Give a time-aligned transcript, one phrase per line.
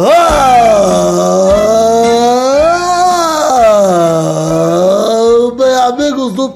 [0.00, 0.12] Ah,
[5.56, 5.74] bem,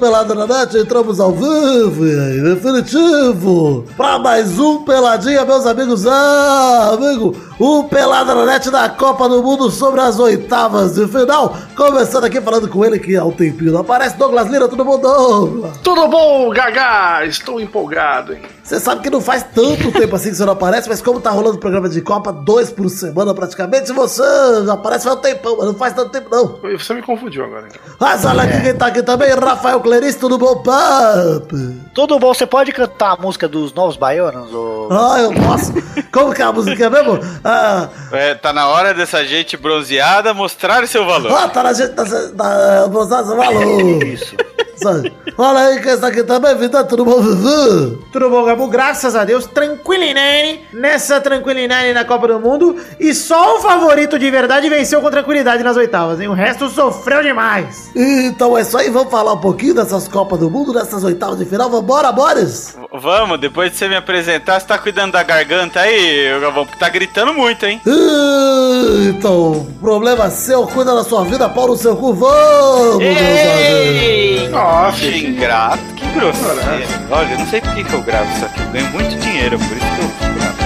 [0.02, 5.44] amigos do Pelada na Net, entramos ao vivo e em definitivo para mais um Peladinha,
[5.44, 6.06] meus amigos.
[6.06, 11.56] Ah, amigo, o Pelada na Net da Copa do Mundo sobre as oitavas de final.
[11.76, 14.16] Começando aqui falando com ele que há um tempinho não aparece.
[14.16, 15.78] Douglas Lira, tudo bom, Douglas?
[15.78, 17.24] Tudo bom, Gaga?
[17.26, 18.42] Estou empolgado, hein?
[18.62, 21.30] Você sabe que não faz tanto tempo assim que você não aparece, mas como tá
[21.30, 24.22] rolando programa de Copa, dois por semana praticamente, você
[24.64, 26.58] já aparece faz um tempão, mas não faz tanto tempo não.
[26.78, 27.66] Você me confundiu agora.
[27.68, 27.80] Então.
[28.00, 31.54] Mas olha aqui quem tá aqui também, Rafael Clerice, tudo bom, papo?
[31.92, 34.50] Tudo bom, você pode cantar a música dos Novos Baianos?
[34.50, 34.90] Ou...
[34.90, 35.70] Ah, eu posso.
[36.10, 37.18] Como que é a música mesmo?
[37.44, 41.30] Ah, É, tá na hora dessa gente bronzeada mostrar seu valor.
[41.32, 42.04] ah tá na gente da...
[42.04, 44.02] você falou.
[44.02, 44.34] Isso.
[44.76, 45.12] Sabe?
[45.38, 47.98] Olha aí quem está aqui também, vida, tudo bom, Vivi?
[48.12, 48.68] Tudo bom, Gabu?
[48.68, 52.76] Graças a Deus, tranquilinane nessa tranquilinane na Copa do Mundo.
[52.98, 56.28] E só o favorito de verdade venceu com tranquilidade nas oitavas, hein?
[56.28, 57.90] O resto sofreu demais.
[57.94, 61.44] Então é isso aí, vamos falar um pouquinho dessas Copas do Mundo, dessas oitavas de
[61.44, 61.70] final.
[61.70, 62.76] Vambora, Boris?
[62.76, 66.78] V- Vamos, depois de você me apresentar, você tá cuidando da garganta aí, Galvão, porque
[66.78, 67.80] tá gritando muito, hein?
[69.08, 74.52] Então, problema seu, cuida da sua vida, pau no seu cu, vamos, amigos.
[74.62, 76.60] Nossa, Que ingrato, que grosseiro.
[77.10, 79.76] Olha, eu não sei por que eu gravo isso aqui, eu ganho muito dinheiro, por
[79.76, 80.62] isso que eu gravo.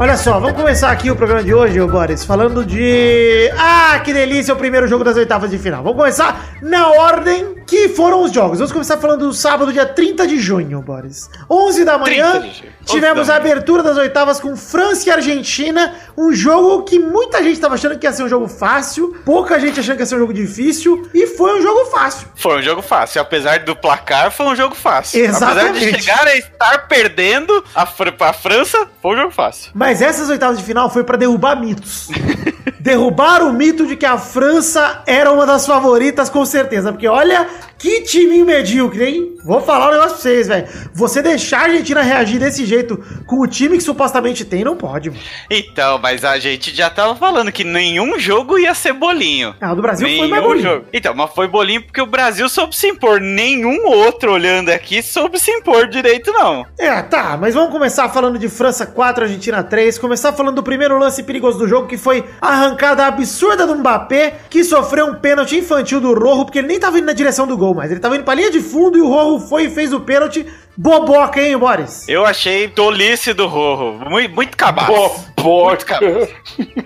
[0.00, 3.50] Olha só, vamos começar aqui o programa de hoje, Boris, falando de.
[3.56, 5.84] Ah, que delícia, o primeiro jogo das oitavas de final.
[5.84, 8.58] Vamos começar na ordem que foram os jogos.
[8.58, 11.28] Vamos começar falando do sábado, dia 30 de junho, Boris.
[11.50, 12.72] 11 da manhã, 30 de junho.
[12.80, 15.94] 11 tivemos a abertura das oitavas com França e Argentina.
[16.16, 19.78] Um jogo que muita gente estava achando que ia ser um jogo fácil, pouca gente
[19.78, 22.26] achando que ia ser um jogo difícil, e foi um jogo fácil.
[22.34, 25.22] Foi um jogo fácil, apesar do placar, foi um jogo fácil.
[25.22, 25.68] Exatamente.
[25.68, 29.72] Apesar de chegar a estar perdendo a, a França, foi um jogo fácil.
[29.74, 32.08] Mas essas oitavas de final foi pra derrubar mitos.
[32.80, 36.92] derrubar o mito de que a França era uma das favoritas, com certeza.
[36.92, 37.46] Porque olha
[37.78, 39.34] que time medíocre, hein?
[39.44, 40.66] Vou falar um negócio pra vocês, velho.
[40.92, 42.96] Você deixar a Argentina reagir desse jeito
[43.26, 45.10] com o time que supostamente tem, não pode.
[45.10, 45.22] mano.
[45.48, 49.54] Então, mas a gente já tava falando que nenhum jogo ia ser bolinho.
[49.60, 50.68] Ah, o do Brasil foi Nenhum mais bolinho.
[50.68, 50.86] jogo.
[50.92, 53.20] Então, mas foi bolinho porque o Brasil soube se impor.
[53.20, 56.66] Nenhum outro olhando aqui soube se impor direito, não.
[56.78, 59.98] É, tá, mas vamos começar falando de França 4, Argentina 3.
[59.98, 64.34] Começar falando do primeiro lance perigoso do jogo, que foi a arrancada absurda do Mbappé,
[64.50, 67.56] que sofreu um pênalti infantil do Rojo, porque ele nem tava indo na direção do
[67.56, 69.92] gol, mas ele tava indo pra linha de fundo e o Rojo foi e fez
[69.92, 70.46] o pênalti.
[70.80, 72.08] Boboca, hein, Boris?
[72.08, 73.98] Eu achei tolice do Rorro.
[74.08, 74.92] Muito, muito cabaço.
[75.36, 75.68] Boboca.
[75.68, 76.28] Muito cabaço.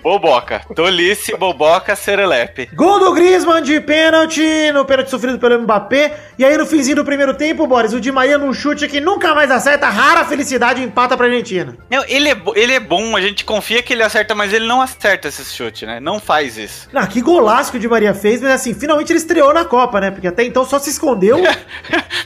[0.03, 0.63] Boboca.
[0.75, 2.71] Tolice, boboca, serelepe.
[2.75, 6.19] Gol do Griezmann de pênalti, no pênalti sofrido pelo Mbappé.
[6.39, 9.35] E aí no finzinho do primeiro tempo, Boris, o Di Maria num chute que nunca
[9.35, 11.77] mais acerta, rara felicidade empata pra Argentina.
[11.91, 14.81] Não, ele, é, ele é bom, a gente confia que ele acerta, mas ele não
[14.81, 15.99] acerta esse chute, né?
[15.99, 16.89] Não faz isso.
[16.93, 20.01] Ah, que golaço que o Di Maria fez, mas assim, finalmente ele estreou na Copa,
[20.01, 20.11] né?
[20.11, 21.39] Porque até então só se escondeu.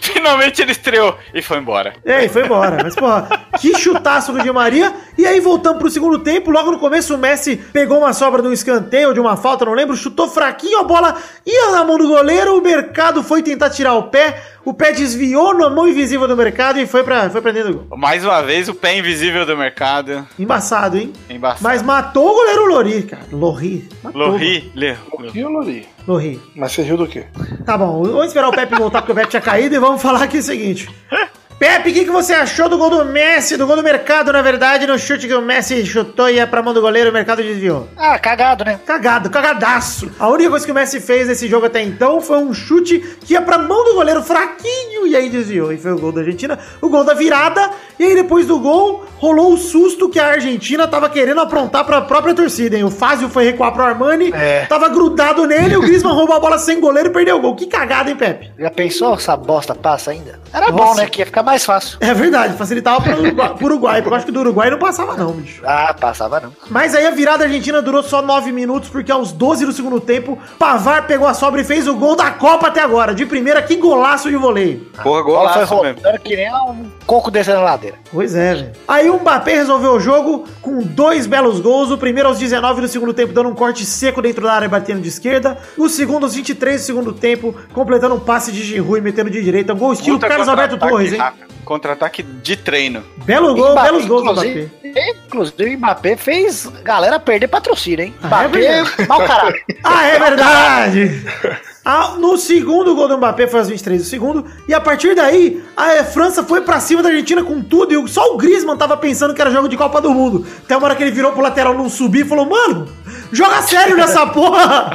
[0.01, 1.95] Finalmente ele estreou e foi embora.
[2.05, 2.79] É, e foi embora.
[2.83, 4.93] Mas, porra, que chutaço do Di Maria.
[5.17, 8.49] E aí, voltando pro segundo tempo, logo no começo o Messi pegou uma sobra de
[8.49, 11.97] um escanteio ou de uma falta, não lembro, chutou fraquinho, a bola ia na mão
[11.97, 16.28] do goleiro, o Mercado foi tentar tirar o pé, o pé desviou na mão invisível
[16.28, 17.97] do Mercado e foi pra, foi pra dentro do gol.
[17.99, 20.27] Mais uma vez, o pé invisível do mercado.
[20.38, 21.12] Embaçado, hein?
[21.31, 21.62] Embaçado.
[21.62, 23.22] Mas matou o goleiro Lori, cara.
[23.32, 23.88] Lori.
[24.03, 24.97] Matou, Lorri, Le-
[25.34, 25.87] E o Lori?
[26.06, 26.41] Lori.
[26.54, 27.25] Mas você riu do quê?
[27.65, 30.22] Tá bom, vamos esperar o Pepe voltar porque o Pepe tinha caído e vamos falar
[30.25, 30.88] aqui o seguinte.
[31.59, 34.43] Pepe, o que, que você achou do gol do Messi, do gol do Mercado, na
[34.43, 37.43] verdade, no chute que o Messi chutou e ia pra mão do goleiro, o Mercado
[37.43, 37.89] desviou?
[37.97, 38.78] Ah, cagado, né?
[38.84, 40.11] Cagado, cagadaço.
[40.19, 43.33] A única coisa que o Messi fez nesse jogo até então foi um chute que
[43.33, 45.72] ia pra mão do goleiro fraquinho e aí desviou.
[45.72, 47.71] E foi o gol da Argentina, o gol da virada.
[47.99, 52.03] E aí depois do gol, rolou o susto que a Argentina tava querendo aprontar pra
[52.03, 52.84] própria torcida, hein?
[52.84, 54.66] O Fázio foi recuar pro Armani, É.
[54.66, 57.57] tava grudado nele, o Griezmann roubou a bola sem goleiro e perdeu o gol.
[57.57, 58.53] Que cagada, hein, Pepe?
[58.59, 60.39] Já pensou essa bosta passa ainda?
[60.53, 60.84] Era Nossa.
[60.84, 61.07] bom, né?
[61.07, 61.97] Que ia ficar mais fácil.
[62.01, 65.16] É verdade, facilitava pro Uruguai, pro Uruguai, porque eu acho que do Uruguai não passava
[65.16, 65.63] não, bicho.
[65.65, 66.53] Ah, passava não.
[66.69, 70.39] Mas aí a virada argentina durou só 9 minutos, porque aos 12 do segundo tempo,
[70.59, 73.15] Pavar pegou a sobra e fez o gol da Copa até agora.
[73.15, 74.87] De primeira, que golaço de voleio.
[75.03, 76.01] Porra, A bola foi golaço mesmo.
[76.03, 77.97] rodando que nem um coco descendo a ladeira.
[78.13, 78.72] Pois é, velho.
[78.89, 81.91] Aí o Mbappé resolveu o jogo com dois belos gols.
[81.91, 85.01] O primeiro aos 19 do segundo tempo, dando um corte seco dentro da área, batendo
[85.01, 85.57] de esquerda.
[85.78, 89.43] O segundo aos 23 do segundo tempo, completando um passe de Giroud e metendo de
[89.43, 89.72] direita.
[89.72, 91.21] Um gol estilo Puta Carlos Alberto Torres, hein?
[91.65, 93.03] Contra-ataque de treino.
[93.24, 95.10] Belo gol, Mbappé, belos gols do inclusive, Mbappé.
[95.27, 98.15] Inclusive, o Mbappé fez galera perder patrocínio, hein?
[98.22, 99.09] Ah, é Mbappé, verdade.
[99.09, 99.60] mau caralho.
[99.84, 101.27] Ah, é verdade!
[101.88, 104.44] Ah, no segundo gol do Mbappé foi aos 23 do segundo.
[104.66, 107.92] E a partir daí, a eh, França foi pra cima da Argentina com tudo.
[107.94, 110.44] E o- só o Griezmann tava pensando que era jogo de Copa do Mundo.
[110.65, 112.88] Até uma hora que ele virou pro lateral não subir e falou: Mano,
[113.30, 114.91] joga sério nessa porra!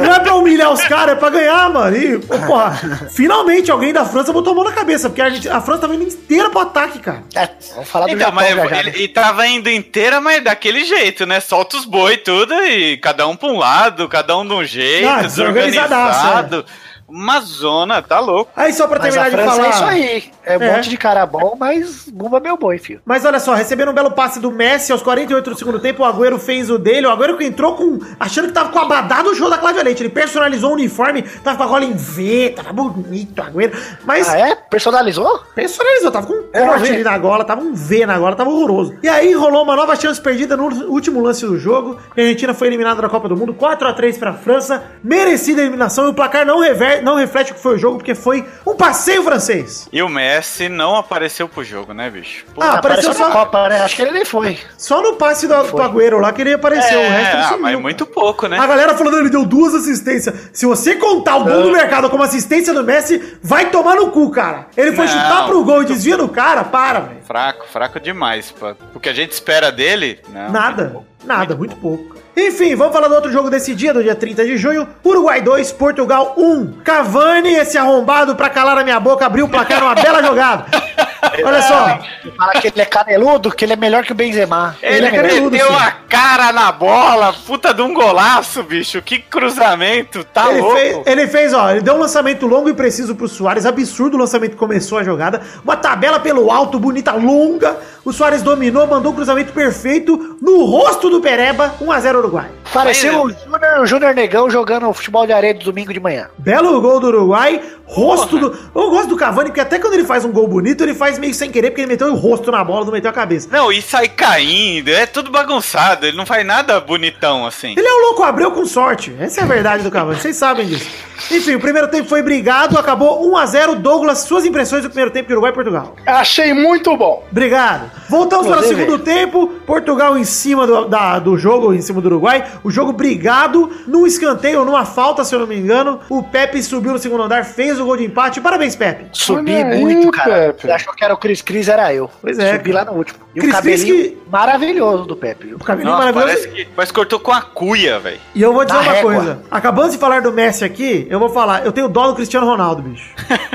[0.00, 1.96] Não é pra humilhar os caras, é pra ganhar, mano.
[1.96, 5.08] E, porra, finalmente alguém da França botou a mão na cabeça.
[5.08, 7.24] Porque a, Argentina- a França tava indo inteira pro ataque, cara.
[7.34, 8.98] É, vamos falar do Então, Japão mas já, já, ele, né?
[8.98, 11.40] e tava indo inteira, mas daquele jeito, né?
[11.40, 14.62] Solta os boi e tudo, e cada um pra um lado, cada um de um
[14.62, 16.66] jeito, Ah, desorganizadaço, desorganizado.
[17.08, 18.50] Uma zona, tá louco.
[18.54, 19.66] Aí só pra Mas a terminar de França falar.
[19.66, 19.84] é isso
[20.24, 20.30] aí.
[20.44, 20.76] É um É.
[20.76, 23.00] monte de cara bom, mas bumba meu boi, filho.
[23.04, 26.06] Mas olha só, recebendo um belo passe do Messi aos 48 do segundo tempo, o
[26.06, 27.06] Agüero fez o dele.
[27.06, 27.98] O Agüero que entrou com.
[28.20, 30.02] achando que tava com a badada do show da Cláudia Leite.
[30.02, 33.72] Ele personalizou o uniforme, tava com a gola em V, tava bonito o Agüero.
[34.04, 34.54] Mas Ah, é?
[34.54, 35.42] Personalizou?
[35.54, 38.94] personalizou, tava com um não corte na gola, tava um V na gola, tava horroroso.
[39.02, 41.98] E aí rolou uma nova chance perdida no último lance do jogo.
[42.16, 44.82] E a Argentina foi eliminada da Copa do Mundo, 4x3 pra França.
[45.02, 46.62] Merecida eliminação e o placar não,
[47.02, 49.88] não reflete o que foi o jogo, porque foi um passeio francês.
[49.92, 52.44] E o Messi não apareceu pro jogo, né, bicho?
[52.54, 53.80] Pô, Ah, apareceu Apareceu na só- Copa, né?
[53.82, 54.58] Acho que ele nem foi.
[54.76, 56.98] Só no passe do, do Agüero lá que ele apareceu.
[56.98, 57.62] o resto ele ah, sumiu.
[57.62, 58.58] mas muito pouco, né?
[58.58, 60.34] A galera falando, ele deu duas assistências.
[60.52, 64.30] Se você contar o gol do mercado como assistência do Messi, vai tomar no cu,
[64.30, 64.66] cara.
[64.76, 65.12] Ele foi Não.
[65.12, 67.17] chutar pro gol e desvia no cara, para, velho.
[67.28, 68.50] Fraco, fraco demais.
[68.50, 68.74] Pô.
[68.94, 70.50] O que a gente espera dele, não.
[70.50, 72.16] Nada, nada, muito pouco.
[72.34, 74.88] Enfim, vamos falar do outro jogo desse dia, do dia 30 de junho.
[75.04, 76.80] Uruguai 2, Portugal 1.
[76.82, 80.64] Cavani, esse arrombado pra calar a minha boca, abriu o placar numa bela jogada.
[81.44, 84.76] Olha só, Ele fala que ele é caneludo, que ele é melhor que o Benzema.
[84.82, 85.74] Ele, é caneludo, meteu sim.
[85.74, 89.00] a cara na bola, puta de um golaço, bicho.
[89.02, 90.76] Que cruzamento, tá Ele louco.
[90.76, 94.20] fez, ele fez, ó, ele deu um lançamento longo e preciso pro Soares, absurdo o
[94.20, 99.12] lançamento que começou a jogada, uma tabela pelo alto, bonita, longa, o Soares dominou, mandou
[99.12, 102.50] o cruzamento perfeito no rosto do Pereba, 1x0 Uruguai.
[102.72, 106.28] Pareceu o Júnior, o Júnior Negão jogando futebol de areia de domingo de manhã.
[106.38, 108.58] Belo gol do Uruguai, rosto do...
[108.74, 111.32] Eu gosto do Cavani, porque até quando ele faz um gol bonito, ele faz meio
[111.32, 113.48] sem querer, porque ele meteu o rosto na bola, não meteu a cabeça.
[113.52, 117.74] Não, e sai caindo, é tudo bagunçado, ele não faz nada bonitão assim.
[117.76, 119.14] Ele é um louco Abreu com sorte.
[119.20, 120.88] Essa é a verdade do Cavani, vocês sabem disso.
[121.30, 123.74] Enfim, o primeiro tempo foi brigado, acabou 1x0.
[123.76, 125.94] Douglas, suas impressões do primeiro tempo de Uruguai e Portugal.
[126.06, 127.24] Achei muito bom.
[127.30, 127.90] Obrigado.
[128.08, 129.48] Voltamos para o segundo tempo.
[129.66, 132.44] Portugal em cima do, da- do jogo, em cima do Uruguai.
[132.62, 136.00] O jogo brigado, num escanteio, numa falta, se eu não me engano.
[136.08, 138.40] O Pepe subiu no segundo andar, fez o gol de empate.
[138.40, 139.06] Parabéns, Pepe.
[139.12, 140.30] Subi Olha aí, muito, cara.
[140.52, 140.62] Pepe.
[140.62, 142.10] Você achou que era o Cris Cris, era eu.
[142.20, 142.84] Pois é, Subi cara.
[142.84, 143.20] lá no último.
[143.38, 145.54] E Cris o cabelinho que- maravilhoso do Pepe.
[145.54, 146.42] O cabelinho Nossa, maravilhoso.
[146.42, 148.20] parece que, parece que cortou com a cuia, velho.
[148.34, 149.14] E eu vou dizer Na uma régua.
[149.14, 149.42] coisa.
[149.50, 151.64] Acabando de falar do Messi aqui, eu vou falar.
[151.64, 153.10] Eu tenho dó do Cristiano Ronaldo, bicho.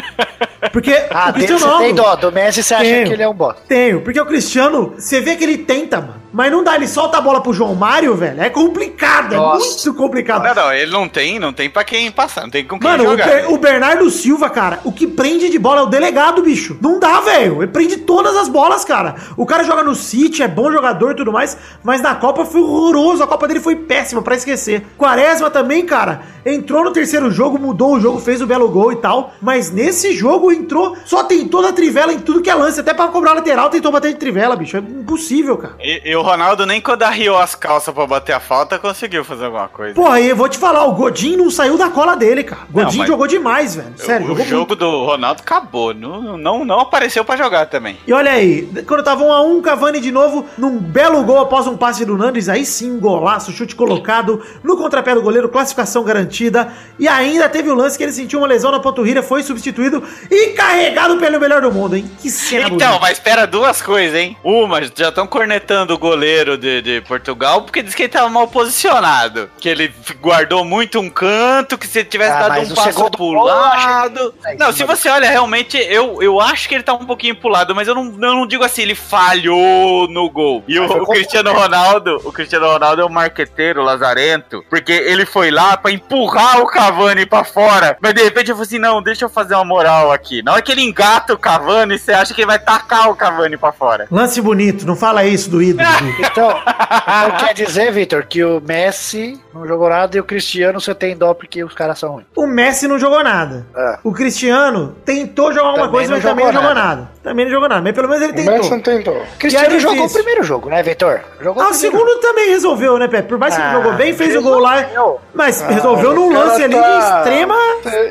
[0.71, 1.85] Porque Ah, o Cristiano você Ronaldo...
[1.85, 2.15] tem dó.
[2.15, 3.07] Do Messi você acha Tenho.
[3.07, 3.62] que ele é um bosta.
[3.68, 6.24] Tenho, porque o Cristiano, você vê que ele tenta, mano.
[6.31, 8.41] Mas não dá, ele solta a bola pro João Mário, velho.
[8.41, 9.88] É complicado, é Nossa.
[9.88, 10.44] muito complicado.
[10.44, 13.03] Não, não, ele não tem, não tem pra quem passar, não tem com quem Mano,
[13.03, 13.27] o, jogar.
[13.27, 16.75] Ber- o Bernardo Silva, cara, o que prende de bola é o delegado, bicho.
[16.81, 17.62] Não dá, velho.
[17.62, 19.13] Ele prende todas as bolas, cara.
[19.38, 22.62] O cara joga no City, é bom jogador e tudo mais, mas na Copa foi
[22.62, 23.24] horroroso.
[23.24, 24.86] A Copa dele foi péssima, pra esquecer.
[24.98, 28.98] Quaresma também, cara, entrou no terceiro jogo, mudou o jogo, fez o belo gol e
[28.98, 29.34] tal.
[29.42, 32.80] Mas nesse jogo entrou, só tentou da trivela em tudo que é lance.
[32.80, 34.78] Até pra cobrar lateral, tentou bater de trivela, bicho.
[34.78, 35.76] É impossível, cara.
[35.80, 39.45] E, e o Ronaldo nem quando arriou as calças pra bater a falta conseguiu fazer
[39.45, 39.95] alguma coisa.
[39.95, 42.64] Porra, e eu vou te falar, o Godinho não saiu da cola dele, cara.
[42.69, 43.94] O Godinho jogou demais, velho.
[43.97, 44.76] Sério, o jogo muito.
[44.76, 47.97] do Ronaldo acabou, não, não, não apareceu pra jogar também.
[48.06, 51.66] E olha aí, quando tava 1 a 1 Cavani de novo, num belo gol após
[51.66, 56.04] um passe do Nandes, aí sim, um golaço, chute colocado, no contrapé do goleiro, classificação
[56.04, 60.04] garantida, e ainda teve o lance que ele sentiu uma lesão na panturrilha, foi substituído
[60.30, 62.10] e carregado pelo melhor do mundo, hein?
[62.22, 63.00] Que cena Então, bonita.
[63.02, 64.38] mas espera duas coisas, hein?
[64.44, 68.48] Uma, já estão cornetando o goleiro de, de Portugal porque diz que ele tava mal
[68.48, 69.50] posicionado.
[69.60, 73.32] Que ele guardou muito um canto, que se ele tivesse Ah, dado um passo pro
[73.44, 74.34] lado.
[74.60, 77.74] Não, se você olha, realmente, eu, eu acho que ele tá um pouquinho pro lado,
[77.74, 78.96] mas eu não, eu não digo assim, ele
[79.44, 80.64] falhou no gol.
[80.68, 85.52] E o, o Cristiano Ronaldo, o Cristiano Ronaldo é um marqueteiro lazarento, porque ele foi
[85.52, 87.97] lá pra empurrar o Cavani pra fora.
[88.02, 90.42] Mas de repente eu falei assim: não, deixa eu fazer uma moral aqui.
[90.42, 93.57] Na hora que ele engata o Cavani, você acha que ele vai tacar o Cavani
[93.57, 94.07] pra fora.
[94.12, 95.83] Lance bonito, não fala isso do ídolo.
[96.33, 100.94] Então, então quer dizer, Vitor, que o Messi não jogou nada e o Cristiano você
[100.95, 102.26] tem dó porque os caras são ruins.
[102.35, 103.66] o Messi não jogou nada.
[103.76, 104.00] É.
[104.04, 107.12] O Cristiano tentou jogar alguma coisa, mas também não jogou jogou nada.
[107.21, 109.26] Também não jogou nada, mas pelo menos ele O Messi não tentou.
[109.37, 111.21] Cristiano jogou o primeiro jogo, né, Vitor?
[111.42, 113.28] Jogou Ah, o segundo também resolveu, né, Pepe?
[113.28, 114.85] Por mais que ele Ah, jogou bem, fez o gol lá.
[115.33, 117.56] Mas resolveu num lance ali tá- de extrema.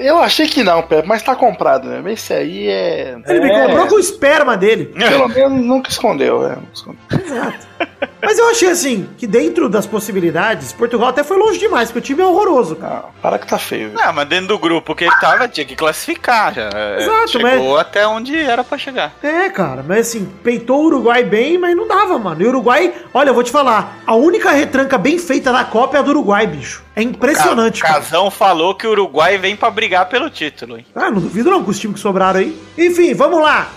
[0.00, 2.12] Eu achei que não, Pepe, mas tá comprado, né?
[2.12, 3.17] esse aí é.
[3.26, 4.87] Ele me é, comprou com o esperma dele.
[4.97, 6.50] Pelo menos nunca escondeu, é.
[6.50, 7.00] nunca escondeu.
[7.25, 7.72] Exato.
[8.21, 12.03] Mas eu achei assim, que dentro das possibilidades, Portugal até foi longe demais, porque o
[12.03, 12.95] time é horroroso, cara.
[12.95, 13.91] Não, para que tá feio.
[13.91, 13.99] viu?
[13.99, 16.71] Não, mas dentro do grupo que ele tava, tinha que classificar já.
[16.99, 19.12] Exato, Chegou até onde era pra chegar.
[19.23, 22.41] É, cara, mas assim, peitou o Uruguai bem, mas não dava, mano.
[22.41, 25.97] E o Uruguai, olha, eu vou te falar, a única retranca bem feita da Copa
[25.97, 26.83] é a do Uruguai, bicho.
[26.95, 28.01] É impressionante, Ca- cara.
[28.03, 30.85] Casão falou que o Uruguai vem pra brigar pelo título, hein?
[30.95, 32.57] Ah, não duvido não com os times que sobraram aí.
[32.77, 33.69] Enfim, vamos lá.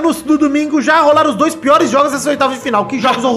[0.00, 2.84] No, no domingo já rolaram os dois piores jogos dessa oitava de final.
[2.86, 3.33] Que jogos horrorosos,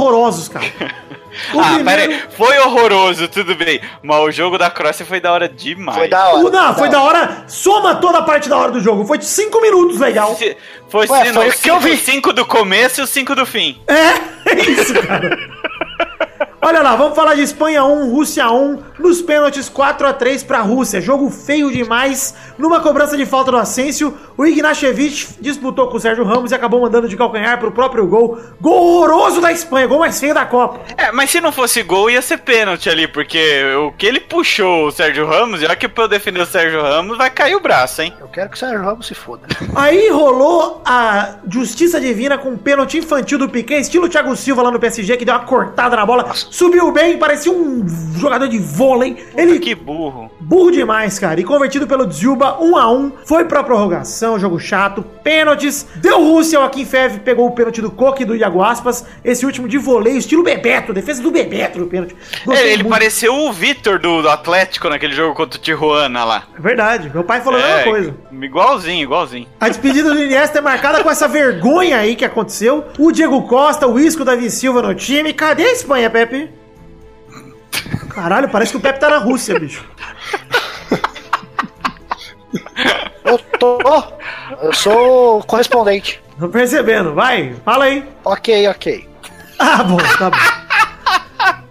[0.50, 0.66] cara.
[1.54, 3.80] O ah, primeiro- peraí, foi horroroso, tudo bem.
[4.02, 5.96] Mas o jogo da Croácia foi da hora demais.
[5.96, 6.50] Foi da hora.
[6.50, 7.44] Não, foi da hora.
[7.48, 9.06] Soma toda a parte da hora do jogo.
[9.06, 10.36] Foi de cinco minutos, legal.
[10.36, 10.58] Se-
[10.90, 11.96] Foi, Ué, foi não, o que eu vi.
[11.98, 13.80] 5 do começo e o 5 do fim.
[13.88, 15.38] É, é isso, cara.
[16.60, 20.60] Olha lá, vamos falar de Espanha 1, Rússia 1, nos pênaltis 4 a 3 pra
[20.62, 21.00] Rússia.
[21.00, 22.34] Jogo feio demais.
[22.58, 26.82] Numa cobrança de falta do Asensio, o Ignashevich disputou com o Sérgio Ramos e acabou
[26.82, 28.40] mandando de calcanhar pro próprio gol.
[28.60, 30.80] Gol horroroso da Espanha, gol mais feio da Copa.
[30.98, 34.88] É, mas se não fosse gol, ia ser pênalti ali, porque o que ele puxou
[34.88, 38.02] o Sérgio Ramos, já que pra eu defender o Sérgio Ramos, vai cair o braço,
[38.02, 38.12] hein?
[38.20, 39.44] Eu quero que o Sérgio Ramos se foda.
[39.76, 44.72] Aí rolou a justiça divina com um pênalti infantil do Piquet, estilo Thiago Silva lá
[44.72, 47.86] no PSG, que deu uma cortada na bola, Subiu bem, parecia um
[48.18, 49.14] jogador de vôlei.
[49.14, 50.32] Puta ele que burro.
[50.40, 51.40] Burro demais, cara.
[51.40, 55.86] E convertido pelo Zilba, 1 a 1 foi pra prorrogação, jogo chato, pênaltis.
[55.98, 59.06] Deu Rússia, o Akinfev pegou o pênalti do Coque e do Iago Aspas.
[59.24, 62.16] Esse último de vôlei, estilo Bebeto, defesa do Bebeto no pênalti.
[62.50, 66.48] É, ele pareceu o Vitor do, do, Atlético naquele jogo contra o Tijuana lá.
[66.58, 68.16] É verdade, meu pai falou é, a mesma é, coisa.
[68.32, 69.48] Igualzinho, igualzinho.
[69.60, 72.84] A despedida do Iniesta é marcada com essa vergonha aí que aconteceu.
[72.98, 75.34] O Diego Costa, o Isco, Davi Silva no time.
[75.34, 76.47] Cadê a Espanha, Pepe?
[78.10, 79.86] Caralho, parece que o Pepe tá na Rússia, bicho.
[83.24, 83.78] Eu tô.
[84.62, 86.22] Eu sou correspondente.
[86.40, 88.08] Tô percebendo, vai, fala aí.
[88.24, 89.10] Ok, ok.
[89.60, 90.38] Ah, bom, tá bom.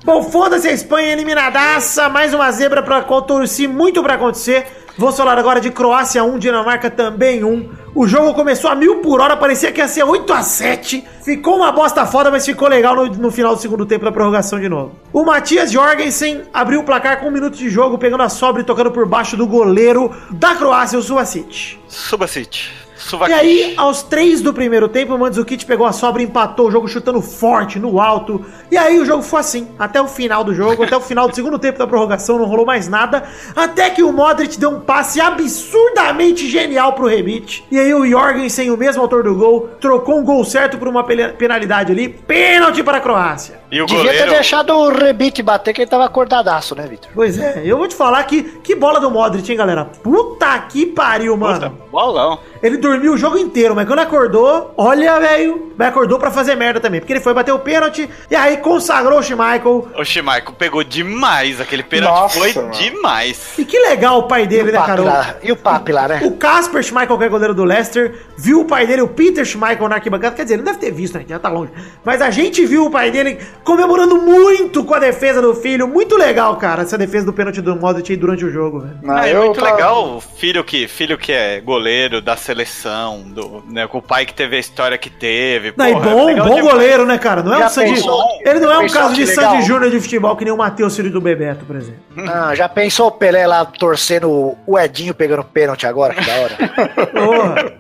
[0.05, 2.09] Bom, foda-se a Espanha eliminadaça.
[2.09, 4.86] Mais uma zebra pra qual torci muito pra acontecer.
[4.99, 7.69] Vou falar agora de Croácia 1, Dinamarca também 1.
[7.95, 11.57] O jogo começou a mil por hora, parecia que ia ser 8 a 7 Ficou
[11.57, 14.69] uma bosta foda, mas ficou legal no, no final do segundo tempo da prorrogação de
[14.69, 14.93] novo.
[15.13, 18.65] O Matias Jorgensen abriu o placar com um minuto de jogo, pegando a sobra e
[18.65, 21.79] tocando por baixo do goleiro da Croácia, o Suvacic.
[21.89, 22.86] Subacite.
[23.29, 26.71] E aí, aos três do primeiro tempo, o Mandzukic pegou a sobra e empatou o
[26.71, 28.45] jogo chutando forte, no alto.
[28.71, 31.35] E aí o jogo foi assim, até o final do jogo, até o final do
[31.35, 33.25] segundo tempo da prorrogação, não rolou mais nada.
[33.55, 37.65] Até que o Modric deu um passe absurdamente genial pro Remit.
[37.71, 41.05] E aí o Jorgensen, o mesmo autor do gol, trocou um gol certo por uma
[41.05, 42.09] penalidade ali.
[42.09, 43.61] Pênalti para a Croácia.
[43.71, 44.25] E o Devia goleiro...
[44.25, 47.11] ter deixado o Rebite bater, que ele tava acordadaço, né, Vitor?
[47.15, 49.85] Pois é, eu vou te falar que, que bola do Modric, hein, galera?
[49.85, 51.71] Puta que pariu, mano.
[51.71, 52.39] Puta, bolão.
[52.63, 56.81] Ele dormiu o jogo inteiro, mas quando acordou, olha, velho, mas acordou pra fazer merda
[56.81, 57.01] também.
[57.01, 59.89] Porque ele foi bater o pênalti e aí consagrou o Schmeichel.
[59.99, 61.61] O Schmeichel pegou demais.
[61.61, 62.71] Aquele pênalti Nossa, foi mano.
[62.71, 63.59] demais.
[63.59, 66.21] E que legal o pai dele, E né, lá, e o Papi lá, né?
[66.25, 69.89] O Casper Schmeichel, que é goleiro do Leicester, viu o pai dele, o Peter Schmeichel,
[69.89, 70.35] na arquibancada.
[70.35, 71.25] Quer dizer, ele não deve ter visto, né?
[71.29, 71.71] Já tá longe.
[72.05, 75.87] Mas a gente viu o pai dele comemorando muito com a defesa do filho.
[75.89, 78.99] Muito legal, cara, essa defesa do pênalti do Modric aí durante o jogo, velho.
[79.03, 82.86] Não, é muito tava- legal o filho que, filho que é goleiro da seleção,
[83.27, 85.73] do, né, com o pai que teve a história que teve.
[85.77, 86.73] Não, e Porra, é bom, legal bom demais.
[86.73, 87.43] goleiro, né, cara?
[87.43, 87.95] Não é Já um Sandy.
[87.95, 89.63] pensou- Ele não é um caso de Sandy?
[89.67, 92.01] Júnior de futebol que nem o Matheus, filho do Bebeto, por exemplo.
[92.29, 96.15] Ah, já pensou o Pelé lá torcendo o Edinho pegando pênalti agora?
[96.15, 96.57] Que da hora.
[97.13, 97.73] Porra.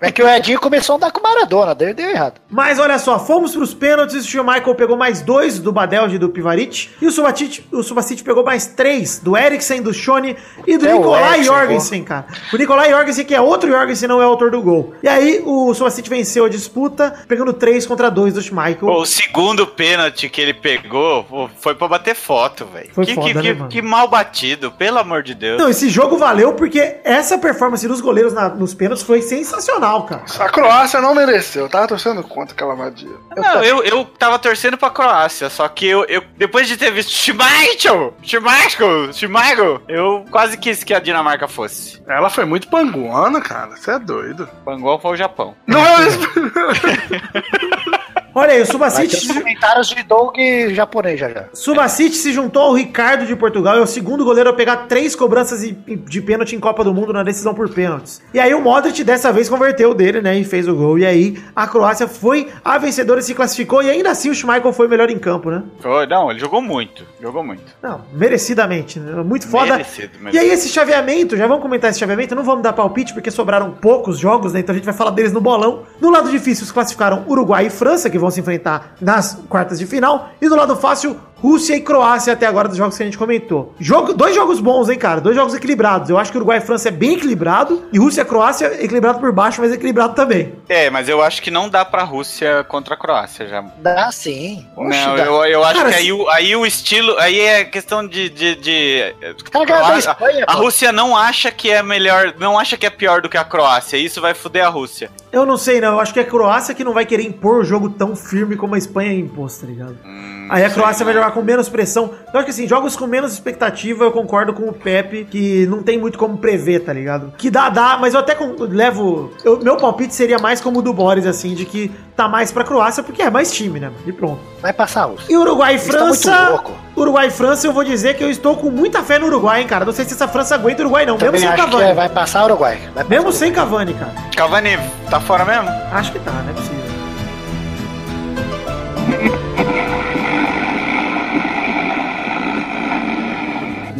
[0.00, 2.34] É que o Edinho começou a andar com o Maradona, daí deu errado.
[2.50, 6.28] Mas olha só, fomos pros pênaltis, o Schmeichel pegou mais dois do Badelj e do
[6.28, 10.86] Pivarit, e o Subacite, o Subacite pegou mais três do Eriksen, do Shone e do
[10.86, 12.26] É Nicolai Jorgensen, cara.
[12.52, 14.94] O Nicolai Jorgensen, que é outro Jorgensen, não é autor do gol.
[15.02, 18.88] E aí o Subacite venceu a disputa, pegando três contra dois do Schmeichel.
[18.88, 22.90] O segundo pênalti que ele pegou foi pra bater foto, velho.
[23.04, 25.60] Que, foda, que, né, que- que mal batido, pelo amor de Deus.
[25.60, 30.24] Não, esse jogo valeu porque essa performance dos goleiros na- nos pênaltis foi sensacional, cara.
[30.40, 33.08] A Croácia não mereceu, eu tava torcendo contra aquela vadia.
[33.36, 37.10] Não, eu, eu tava torcendo pra Croácia, só que eu, eu depois de ter visto
[37.10, 42.02] Schmeichel, Schmeichel, Schmeichel, eu quase quis que a Dinamarca fosse.
[42.06, 43.76] Ela foi muito panguana, cara.
[43.76, 44.48] Você é doido.
[44.64, 45.54] Bangual foi o Japão.
[45.66, 46.20] Não é isso.
[48.34, 49.16] Olha aí, o Subacite.
[49.16, 50.36] os comentários de Doug
[50.70, 51.44] japonês já já.
[51.52, 55.60] Subacite se juntou ao Ricardo de Portugal, é o segundo goleiro a pegar três cobranças
[55.60, 58.20] de, de pênalti em Copa do Mundo na decisão por pênaltis.
[58.32, 60.98] E aí o Modric dessa vez converteu o dele, né, e fez o gol.
[60.98, 64.72] E aí a Croácia foi a vencedora e se classificou, e ainda assim o Schmeichel
[64.72, 65.62] foi o melhor em campo, né?
[65.80, 67.06] Foi, não, ele jogou muito.
[67.20, 67.62] Jogou muito.
[67.82, 69.22] Não, merecidamente, né?
[69.22, 69.72] muito foda.
[69.72, 70.44] Merecido, E merecido.
[70.44, 74.18] aí esse chaveamento, já vamos comentar esse chaveamento, não vamos dar palpite porque sobraram poucos
[74.18, 74.60] jogos, né?
[74.60, 75.84] Então a gente vai falar deles no bolão.
[76.00, 79.86] No lado difícil, os classificaram Uruguai e França, que vão se enfrentar nas quartas de
[79.86, 80.30] final.
[80.40, 83.74] E do lado fácil, Rússia e Croácia até agora dos jogos que a gente comentou.
[83.78, 85.20] Jogo, dois jogos bons, hein, cara?
[85.20, 86.08] Dois jogos equilibrados.
[86.08, 87.84] Eu acho que Uruguai e França é bem equilibrado.
[87.92, 90.54] E Rússia e Croácia equilibrado por baixo, mas equilibrado também.
[90.68, 93.60] É, mas eu acho que não dá pra Rússia contra a Croácia já.
[93.78, 94.66] Dá sim.
[94.76, 95.24] Oxe, não, dá.
[95.24, 97.14] eu, eu acho Cara, que aí, o- aí o estilo.
[97.18, 98.28] Aí é questão de.
[98.30, 99.14] de, de
[99.50, 100.52] Cara, a, Espanha, a.
[100.54, 102.34] Rússia não acha que é melhor.
[102.38, 103.96] Não acha que é pior do que a Croácia.
[103.98, 105.10] Isso vai fuder a Rússia.
[105.30, 105.92] Eu não sei, não.
[105.94, 108.56] Eu acho que é a Croácia que não vai querer impor o jogo tão firme
[108.56, 109.96] como a Espanha impôs, tá ligado?
[110.04, 112.10] Hum, Aí a Croácia vai jogar com menos pressão.
[112.32, 115.82] Eu acho que assim, jogos com menos expectativa, eu concordo com o Pepe, que não
[115.82, 117.32] tem muito como prever, tá ligado?
[117.36, 119.30] Que dá, dá, mas eu até com- levo.
[119.44, 122.64] eu- meu palpite seria mais como o do Boris, assim, de que tá mais pra
[122.64, 123.90] Croácia, porque é mais time, né?
[124.06, 124.38] E pronto.
[124.62, 125.26] Vai passar Rússia.
[125.32, 126.60] E Uruguai e França.
[126.96, 129.66] Uruguai e França, eu vou dizer que eu estou com muita fé no Uruguai, hein,
[129.66, 129.84] cara.
[129.84, 131.16] Não sei se essa França aguenta o Uruguai, não.
[131.16, 131.82] Também mesmo sem Cavani.
[131.90, 132.78] é, vai passar o Uruguai.
[132.94, 133.66] Vai passar Mesmo o sem Uruguai.
[133.68, 134.12] Cavani, cara.
[134.36, 134.78] Cavani
[135.10, 135.68] tá fora mesmo?
[135.92, 136.83] Acho que tá, não é possível.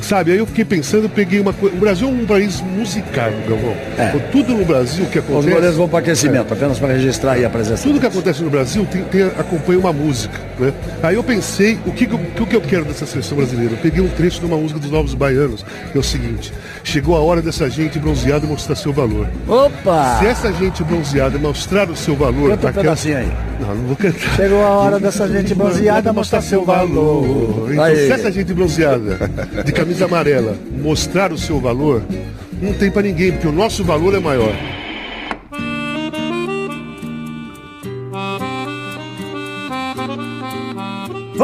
[0.05, 1.75] Sabe, aí eu fiquei pensando, peguei uma coisa.
[1.75, 3.75] O Brasil é um país musical, Galvão.
[3.97, 4.09] É.
[4.31, 5.51] Tudo no Brasil que Os acontece.
[5.55, 7.83] goleiros vão para aquecimento, apenas para registrar aí a presença.
[7.85, 10.75] Tudo que acontece no Brasil tem, tem- acompanha uma música, né?
[11.03, 13.73] Aí eu pensei, o que, o que eu quero dessa seleção brasileira?
[13.73, 17.17] Eu peguei um trecho de uma música dos Novos Baianos, que é o seguinte: chegou
[17.17, 19.27] a hora dessa gente bronzeada mostrar seu valor.
[19.49, 20.19] Opa!
[20.19, 23.29] Se essa gente bronzeada mostrar o seu valor, Canta um pedacinho aí.
[23.59, 24.37] Não, não vou cantar.
[24.37, 27.73] Chegou a hora dessa gente bronzeada mostrar seu valor.
[27.73, 29.31] Então, se essa gente bronzeada,
[29.65, 32.03] de camisa amarela, mostrar o seu valor,
[32.61, 34.55] não tem pra ninguém, porque o nosso valor é maior.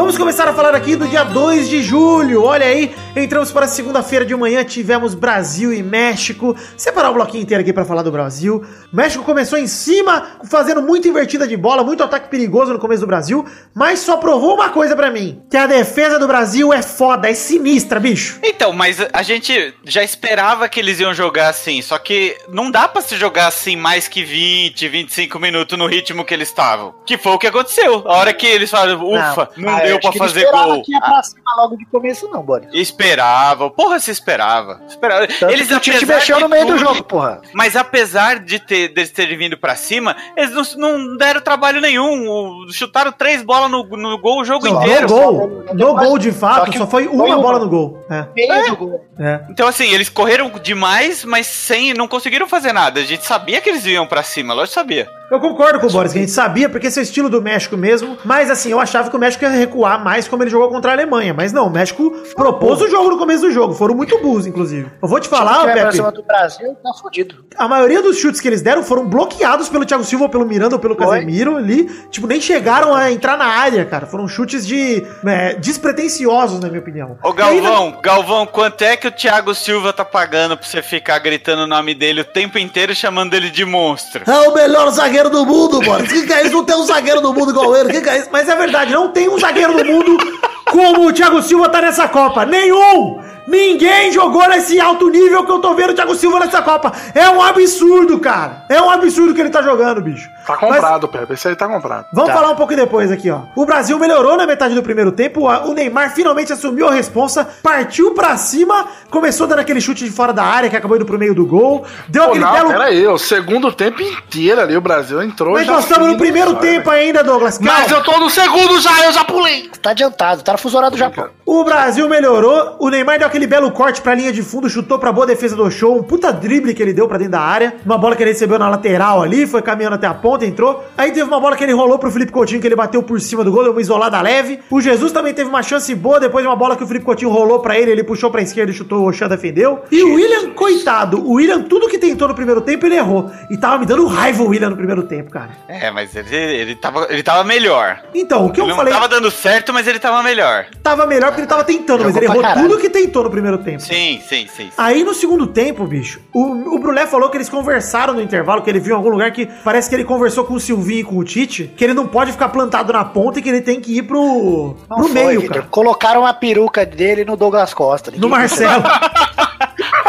[0.00, 2.42] Vamos começar a falar aqui do dia 2 de julho.
[2.44, 6.56] Olha aí, entramos para segunda-feira de manhã, tivemos Brasil e México.
[6.74, 8.64] Separar o bloquinho inteiro aqui para falar do Brasil.
[8.90, 13.02] O México começou em cima, fazendo muita invertida de bola, muito ataque perigoso no começo
[13.02, 16.80] do Brasil, mas só provou uma coisa para mim, que a defesa do Brasil é
[16.80, 18.40] foda, é sinistra, bicho.
[18.42, 22.88] Então, mas a gente já esperava que eles iam jogar assim, só que não dá
[22.88, 26.94] pra se jogar assim mais que 20, 25 minutos no ritmo que eles estavam.
[27.04, 28.02] Que foi o que aconteceu.
[28.06, 30.82] A hora que eles falaram, ufa, não, Ah, eu deu pra não fazer esperava gol.
[30.82, 32.68] que ia pra cima logo de começo, não, Boris.
[32.72, 34.80] Esperava, porra, se esperava.
[34.88, 35.26] esperava.
[35.26, 37.40] Tanto Eles que o Tite mexeu no meio do tudo- jogo, porra.
[37.54, 42.66] Mas apesar de ter, deles terem vindo pra cima, eles não, não deram trabalho nenhum.
[42.70, 45.08] Chutaram três bolas no, no gol o jogo Não, inteiro.
[45.08, 48.04] no gol, no gol de fato, Só só foi uma bola no gol.
[48.10, 49.04] É, do gol.
[49.18, 49.40] é.
[49.50, 51.94] Então, assim, eles correram demais, mas sem.
[51.94, 53.00] não conseguiram fazer nada.
[53.00, 55.08] A gente sabia que eles iam pra cima, lógico sabia.
[55.30, 57.40] Eu concordo com o Boris, que a gente sabia, porque esse é o estilo do
[57.40, 58.18] México mesmo.
[58.24, 60.94] Mas assim, eu achava que o México ia recuar mais como ele jogou contra a
[60.94, 61.32] Alemanha.
[61.32, 63.72] Mas não, o México propôs o jogo no começo do jogo.
[63.74, 64.90] Foram muito burros, inclusive.
[65.00, 67.44] Eu vou te falar, pra Pepe, cima do Brasil, tá fudido.
[67.56, 70.80] a maioria dos chutes que eles deram foram bloqueados pelo Thiago Silva, pelo Miranda ou
[70.80, 71.06] pelo Foi.
[71.06, 71.84] Casemiro ali.
[72.10, 74.06] Tipo, nem chegaram a entrar na área, cara.
[74.06, 77.16] Foram chutes de é, despretensiosos, na minha opinião.
[77.22, 80.82] Ô E aí, Galvão, Galvão, quanto é que o Thiago Silva tá pagando pra você
[80.82, 84.22] ficar gritando o nome dele o tempo inteiro chamando ele de monstro?
[84.26, 86.10] É o melhor zagueiro do mundo, Boris.
[86.10, 86.52] Que que é isso?
[86.52, 87.90] Não tem um zagueiro do mundo igual ele.
[87.90, 88.28] Que que é isso?
[88.32, 90.18] Mas é verdade, não tem um zagueiro do mundo
[90.64, 92.46] como o Thiago Silva tá nessa Copa.
[92.46, 93.20] Nenhum!
[93.50, 96.92] Ninguém jogou nesse alto nível que eu tô vendo o Thiago Silva nessa Copa.
[97.14, 98.64] É um absurdo, cara.
[98.68, 100.28] É um absurdo que ele tá jogando, bicho.
[100.46, 101.34] Tá Mas- comprado, Pepe.
[101.34, 102.06] Esse aí tá comprado.
[102.12, 103.40] Vamos falar um pouco depois aqui, ó.
[103.56, 105.48] O Brasil melhorou na metade do primeiro tempo.
[105.48, 110.32] O Neymar finalmente assumiu a responsa, partiu pra cima, começou dando aquele chute de fora
[110.32, 111.84] da área que acabou indo pro meio do gol.
[112.08, 112.68] Deu Pô, aquele não, belo.
[112.70, 113.04] pera aí.
[113.08, 116.58] O segundo tempo inteiro ali, o Brasil entrou Mas já nós estamos no primeiro já,
[116.58, 117.58] tempo ainda, Douglas.
[117.58, 117.96] Mas Calma.
[117.96, 119.68] eu tô no segundo já, eu já pulei.
[119.82, 121.28] Tá adiantado, tá no fuso horário do Japão.
[121.44, 125.12] O Brasil melhorou, o Neymar deu aquele belo corte pra linha de fundo, chutou pra
[125.12, 127.98] boa defesa do show, um puta drible que ele deu pra dentro da área, uma
[127.98, 130.84] bola que ele recebeu na lateral ali, foi caminhando até a ponta, entrou.
[130.96, 133.44] Aí teve uma bola que ele rolou pro Felipe Coutinho, que ele bateu por cima
[133.44, 134.60] do gol, deu uma isolada leve.
[134.70, 137.30] O Jesus também teve uma chance boa, depois de uma bola que o Felipe Coutinho
[137.30, 139.82] rolou pra ele, ele puxou pra esquerda e chutou, o Oxã defendeu.
[139.90, 143.30] E o William, coitado, o William, tudo que tentou no primeiro tempo, ele errou.
[143.50, 145.50] E tava me dando raiva o William no primeiro tempo, cara.
[145.68, 148.00] É, mas ele, ele, tava, ele tava melhor.
[148.14, 148.92] Então, o que eu ele falei...
[148.92, 150.66] não tava dando certo, mas ele tava melhor.
[150.82, 152.68] tava melhor porque ele tava tentando, mas Jogou ele errou caralho.
[152.68, 153.19] tudo que tentou.
[153.24, 153.80] No primeiro tempo.
[153.80, 154.64] Sim, sim, sim.
[154.64, 154.70] sim.
[154.76, 158.70] Aí no segundo tempo, bicho, o, o Brulé falou que eles conversaram no intervalo, que
[158.70, 161.16] ele viu em algum lugar que parece que ele conversou com o Silvinho e com
[161.16, 163.96] o Tite, que ele não pode ficar plantado na ponta e que ele tem que
[163.98, 165.56] ir pro, Não pro foi, meio, Vitor.
[165.56, 165.66] cara.
[165.70, 168.12] Colocaram a peruca dele no Douglas Costa.
[168.16, 168.82] No Marcelo.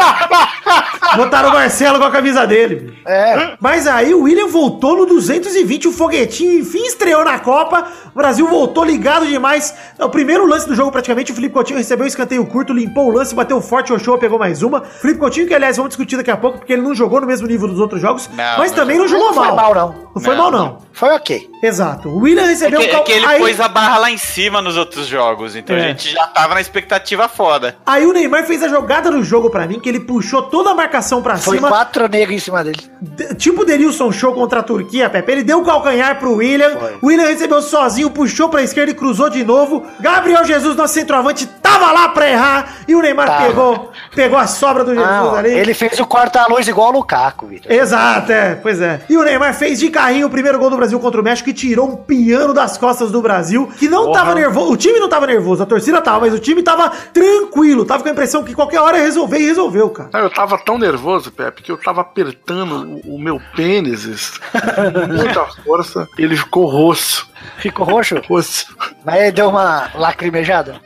[1.16, 3.02] Botaram o Marcelo com a camisa dele, bicho.
[3.06, 3.56] É.
[3.60, 7.86] Mas aí o William voltou no 220, o foguetinho enfim estreou na Copa.
[8.14, 9.74] O Brasil voltou ligado demais.
[9.98, 13.08] É O primeiro lance do jogo, praticamente, o Felipe Coutinho recebeu um escanteio curto, limpou
[13.08, 14.82] o lance, bateu forte, o Ochoa pegou mais uma.
[14.82, 17.46] Felipe Coutinho, que aliás vamos discutir daqui a pouco, porque ele não jogou no mesmo
[17.46, 19.56] nível dos outros jogos, Não, mas não também não jogou Não foi mal.
[19.56, 19.94] mal, não.
[20.14, 20.78] Não foi Não, mal, não.
[20.92, 21.48] Foi ok.
[21.62, 22.08] Exato.
[22.08, 24.10] O William É recebeu que, um é cal- que ele aí, pôs a barra lá
[24.10, 25.78] em cima nos outros jogos, então É.
[25.78, 27.76] a gente já tava na expectativa foda.
[27.86, 30.74] aí o Neymar fez a jogada do jogo pra mim, que ele puxou toda a
[30.74, 31.68] marcação pra Foi cima.
[31.68, 32.78] quatro negros em cima dele.
[33.00, 35.32] D- Tipo o Denilson Show contra a Turquia, Pepe.
[35.32, 36.70] Ele deu o calcanhar pro William.
[36.78, 36.96] Foi.
[37.02, 39.84] O William recebeu sozinho, puxou pra esquerda e cruzou de novo.
[40.00, 42.76] Gabriel Jesus, nosso centroavante, tava lá pra errar.
[42.86, 43.46] E o Neymar Tava.
[43.46, 45.50] pegou, pegou a sobra do Jesus Não, ali.
[45.50, 47.70] ele fez o corta-luz igual o Lukaku, Vitor.
[47.72, 49.00] Exato, é, pois é.
[49.08, 51.52] E o Neymar fez de carrinho o primeiro gol do Brasil contra o México e
[51.52, 54.18] tirou um piano das costas do Brasil, que não Porra.
[54.20, 54.72] tava nervoso.
[54.72, 57.84] O time não tava nervoso, a torcida tava, mas o time tava tranquilo.
[57.84, 60.10] Tava com a impressão que qualquer hora ia resolver e resolveu, cara.
[60.14, 60.91] Eu tava tão nervoso,
[61.30, 66.08] Pepe, que eu tava apertando o, o meu pênis com muita força.
[66.18, 67.28] Ele ficou roxo.
[67.58, 68.20] Ficou roxo?
[68.28, 68.76] Roxo.
[69.04, 70.80] Mas ele deu uma lacrimejada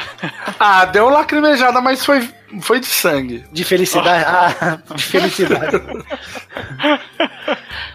[0.58, 2.28] Ah, deu lacrimejada, mas foi,
[2.60, 3.44] foi de sangue.
[3.50, 4.24] de felicidade.
[4.28, 5.80] Ah, de felicidade.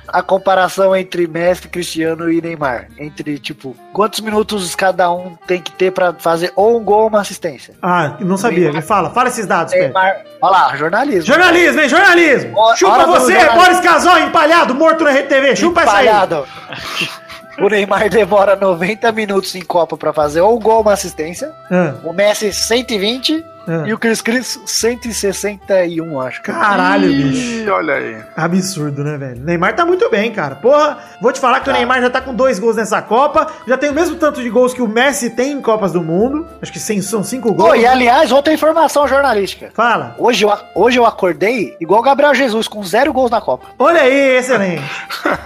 [0.08, 2.88] A comparação entre Messi, Cristiano e Neymar.
[2.98, 7.08] Entre, tipo, quantos minutos cada um tem que ter pra fazer ou um gol ou
[7.10, 7.76] uma assistência?
[7.82, 8.72] Ah, não sabia.
[8.72, 9.74] Me fala, fala esses dados.
[9.74, 10.16] Neymar.
[10.42, 11.24] Olha lá, jornalismo.
[11.26, 11.90] Jornalismo, hein?
[11.90, 12.58] Jornalismo!
[12.58, 13.46] Hora- Chupa você.
[13.50, 15.56] Boris Casal, empalhado, morto na RTV.
[15.56, 16.08] Chupa essa aí.
[16.08, 16.48] Empalhado.
[17.58, 21.52] O Neymar demora 90 minutos em Copa pra fazer ou um gol ou uma assistência.
[21.72, 23.84] Ah, O Messi 120 ah.
[23.88, 26.42] e o Cris Cris 161, acho.
[26.42, 27.64] Caralho, bicho.
[27.64, 28.18] Ih, olha aí.
[28.36, 29.42] Absurdo, né, velho?
[29.42, 30.56] Neymar tá muito bem, cara.
[30.56, 31.78] Porra, vou te falar que o Tá.
[31.78, 33.48] Neymar já tá com dois gols nessa Copa.
[33.68, 36.48] Já tem o mesmo tanto de gols que o Messi tem em Copas do Mundo.
[36.62, 37.70] Acho que são cinco gols.
[37.70, 39.72] Pô, e aliás, outra informação jornalística.
[39.74, 40.16] Fala.
[40.18, 43.68] Hoje eu, hoje eu acordei igual o Gabriel Jesus, com zero gols na Copa.
[43.78, 44.84] Olha aí, excelente.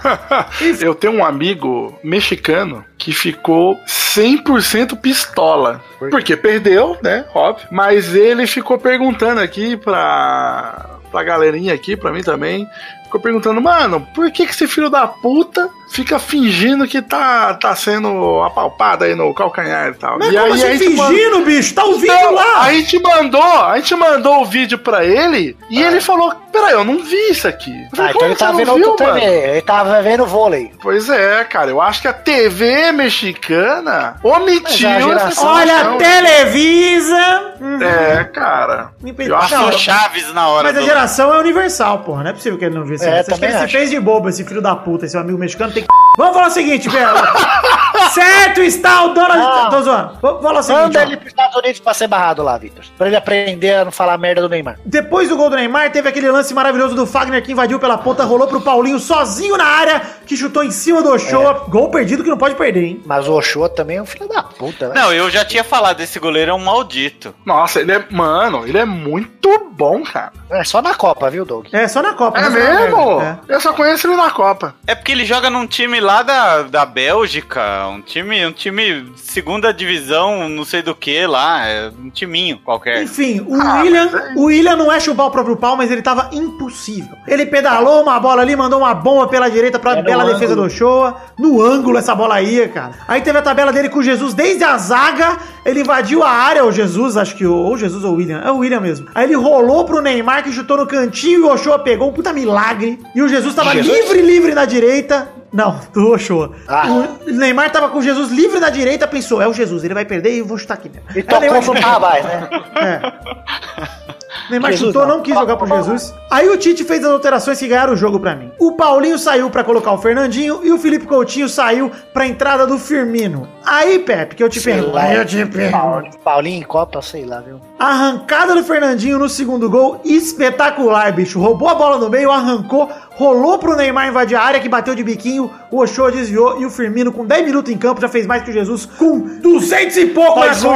[0.80, 5.80] Eu tenho um amigo mexicano que ficou 100% pistola.
[5.98, 7.24] Porque perdeu, né?
[7.34, 7.66] Óbvio.
[7.70, 12.66] Mas ele ficou perguntando aqui pra, pra galerinha aqui, pra mim também.
[13.04, 17.74] Ficou perguntando, mano, por que que esse filho da puta fica fingindo que tá, tá
[17.74, 20.18] sendo apalpado aí no calcanhar e tal?
[20.18, 21.74] Mas e como assim a gente manda- fingindo, bicho?
[21.74, 22.60] Tá o vídeo Então, lá.
[22.62, 26.84] A gente mandou, a gente mandou o vídeo pra ele e ele falou: Peraí, eu
[26.84, 27.70] não vi isso aqui.
[27.70, 29.48] Eu falei, Ah, então ele "Como tava você vendo viu, outro mano?" TV.
[29.50, 30.72] Ele tava vendo vôlei.
[30.82, 35.96] Pois é, cara, eu acho que a TV mexicana omitiu a essa geração- Olha.
[35.98, 37.54] Televisa.
[37.60, 37.82] Uhum.
[37.82, 38.90] É, cara.
[39.18, 40.86] Eu acho Não, Chaves na hora Mas a do...
[40.86, 42.22] geração é universal, porra.
[42.24, 43.04] Não é possível que ele não viu isso.
[43.04, 45.38] É, Você acha que ele se fez de bobo, esse filho da puta, esse amigo
[45.38, 46.18] mexicano tem que.
[46.18, 47.18] Vamos falar o seguinte, Belo.
[48.12, 49.70] certo está o Donald.
[49.70, 50.18] Tô zoando.
[50.20, 50.82] Falar o seguinte.
[50.82, 52.84] Manda ele pros Estados Unidos pra ser barrado lá, Vitor.
[52.96, 54.78] Pra ele aprender a não falar merda do Neymar.
[54.84, 58.24] Depois do gol do Neymar, teve aquele lance maravilhoso do Fagner que invadiu pela ponta,
[58.24, 61.64] rolou pro Paulinho sozinho na área, que chutou em cima do Ochoa.
[61.66, 61.70] É.
[61.70, 63.02] Gol perdido que não pode perder, hein?
[63.04, 64.94] Mas o Ochoa também é um filho da puta, né?
[64.94, 67.34] Não, eu já tinha falado, esse goleiro é um maldito.
[67.44, 68.04] Nossa, ele é.
[68.10, 70.32] Mano, ele é muito bom, cara.
[70.50, 71.66] É só na Copa, viu, Doug?
[71.72, 72.38] É, só na Copa.
[72.38, 73.20] É mesmo?
[73.20, 73.38] É.
[73.48, 74.74] Eu só conheço ele na Copa.
[74.86, 79.72] É porque ele joga num time lá da, da Bélgica, um time, um time segunda
[79.72, 83.02] divisão, não sei do que lá, é um timinho qualquer.
[83.02, 85.90] Enfim, o Ah, William, mas é- o William não é chupar o próprio pau, mas
[85.90, 87.16] ele tava impossível.
[87.26, 90.66] Ele pedalou uma bola ali, mandou uma bomba pela direita pra bela defesa do ângulo.
[90.66, 91.16] Ochoa.
[91.38, 92.92] No ângulo essa bola ia, cara.
[93.08, 95.38] Aí teve a tabela dele com o Jesus desde a zaga.
[95.64, 98.40] Ele invadiu a área, o Jesus, acho que o- ou Jesus ou o William.
[98.44, 99.06] É o William mesmo.
[99.14, 102.32] Aí ele rolou pro Neymar que chutou no cantinho e o Ochoa pegou um puta
[102.32, 102.98] milagre.
[103.14, 103.94] E o Jesus tava Jesus?
[103.94, 105.28] livre, livre na direita.
[105.52, 106.52] Não, do Ochoa.
[106.68, 106.86] Ah.
[107.26, 110.04] O Neymar tava com o Jesus livre na direita, pensou, é o Jesus, ele vai
[110.04, 111.08] perder e eu vou chutar aqui mesmo.
[111.10, 112.48] E Aí o tocou Neymar- pro Tabás, né?
[112.76, 114.20] é.
[114.48, 115.16] Neymar Jesus chutou, não.
[115.16, 116.14] não quis jogar pro Jesus.
[116.30, 118.50] Aí o Tite fez as alterações que ganharam o jogo pra mim.
[118.58, 122.78] O Paulinho saiu pra colocar o Fernandinho e o Felipe Coutinho saiu pra entrada do
[122.78, 123.48] Firmino.
[123.64, 124.94] Aí, Pepe, que eu te Sei pergunto.
[124.94, 125.12] lá.
[125.12, 126.18] Eu te pergunto.
[126.22, 127.60] Paulinho, em Copa, sei lá, viu?
[127.78, 131.40] Arrancada do Fernandinho no segundo gol, espetacular, bicho.
[131.40, 135.02] Roubou a bola no meio, arrancou, rolou pro Neymar invadir a área, que bateu de
[135.02, 138.42] biquinho, o Ochoa desviou e o Firmino, com 10 minutos em campo, já fez mais
[138.42, 140.74] que o Jesus com 200 e pouco Mas na o,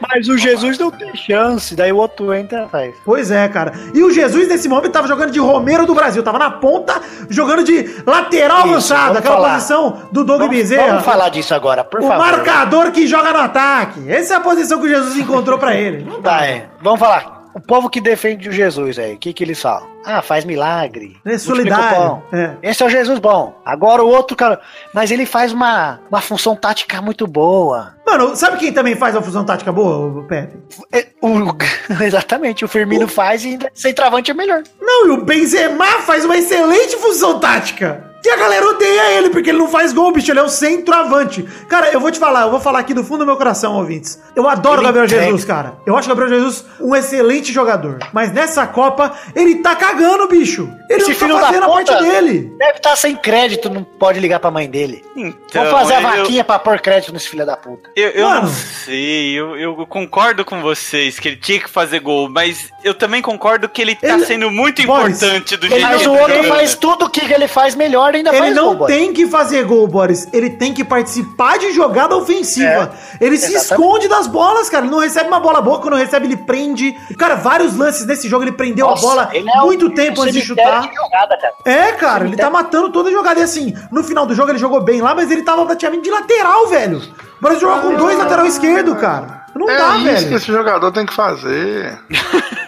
[0.00, 3.02] mas o Jesus não tem chance, daí o outro entra e faz.
[3.04, 3.72] Pois é, cara.
[3.92, 6.22] E o Jesus, nesse momento, tava jogando de Romero do Brasil.
[6.22, 9.54] Tava na ponta, jogando de lateral Isso, Aquela falar.
[9.54, 10.86] posição do Doug Vamos, Bezerra.
[10.88, 12.18] vamos falar disso agora, por o favor.
[12.18, 14.10] marcador que joga no ataque.
[14.10, 16.04] Essa é a posição que o Jesus encontrou pra ele.
[16.04, 16.30] Não dá.
[16.38, 16.66] Tá, é.
[16.82, 17.33] Vamos falar.
[17.54, 19.88] O povo que defende o Jesus aí, o que, que eles falam?
[20.04, 21.16] Ah, faz milagre.
[21.24, 22.22] É o solidário.
[22.32, 22.54] É.
[22.62, 23.54] Esse é o Jesus bom.
[23.64, 24.60] Agora o outro, cara.
[24.92, 27.94] Mas ele faz uma, uma função tática muito boa.
[28.06, 30.58] Mano, sabe quem também faz uma fusão tática boa, o Pepe?
[30.92, 31.56] É, o-
[32.04, 34.62] exatamente, o Firmino faz e ainda centroavante é melhor.
[34.80, 38.12] Não, e o Benzema faz uma excelente função tática.
[38.24, 40.30] E a galera odeia ele, porque ele não faz gol, bicho.
[40.32, 41.42] Ele é o centroavante.
[41.68, 44.18] Cara, eu vou te falar, eu vou falar aqui do fundo do meu coração, ouvintes.
[44.34, 45.24] Eu adoro o Ele Gabriel entrega.
[45.26, 45.74] Jesus, cara.
[45.86, 47.98] Eu acho o Gabriel Jesus um excelente jogador.
[48.12, 50.70] Mas nessa Copa, ele tá cagando, bicho.
[50.88, 52.52] Ele Esse não filho tá da fazendo a parte dele.
[52.58, 55.04] Deve estar sem crédito, não pode ligar pra mãe dele.
[55.16, 57.90] Então, Vamos fazer a eu- vaquinha pra pôr crédito nesse filho da puta.
[57.94, 62.28] Eu, eu não sei, eu, eu concordo com vocês que ele tinha que fazer gol,
[62.28, 65.86] mas eu também concordo que ele tá Ele- sendo muito Boris, importante do ele- jeito
[65.88, 66.54] Mas que o ele tá outro jogando.
[66.56, 69.64] faz tudo o que ele faz melhor ainda Ele faz não gol, tem que fazer
[69.64, 70.28] gol, Boris.
[70.32, 72.92] Ele tem que participar de jogada ofensiva.
[73.20, 73.72] ele se exatamente.
[73.72, 74.84] esconde das bolas, cara.
[74.84, 75.80] Ele não recebe uma bola boa.
[75.80, 76.92] Quando recebe, ele prende.
[77.18, 78.44] Cara, vários lances nesse jogo.
[78.44, 80.82] Ele prendeu Nossa, a bola ele é um- muito tempo um antes de chutar.
[80.82, 81.54] de jogada, cara.
[81.64, 83.40] É, cara, ele tá matando toda a jogada.
[83.40, 86.10] E assim, no final do jogo ele jogou bem lá, mas ele tava praticamente de
[86.10, 86.98] lateral, velho.
[87.38, 89.44] O Brasil jogou com dois lateral esquerdo, cara.
[89.54, 90.28] Não É dá, isso velho.
[90.28, 91.98] que esse jogador tem que fazer.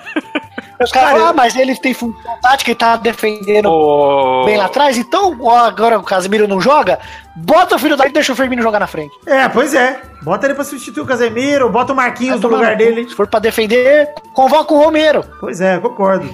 [0.80, 4.98] Os caras falam, ah, mas ele tem função tática e tá defendendo bem lá atrás,
[4.98, 6.98] então agora o Casemiro não joga,
[7.37, 9.14] bota o filho da e deixa o Firmino jogar na frente.
[9.27, 10.01] É, pois é.
[10.22, 13.09] Bota ele pra substituir o Casemiro, bota o Marquinhos no lugar dele.
[13.09, 15.25] Se for pra defender, convoca o Romero.
[15.38, 16.29] Pois é, concordo.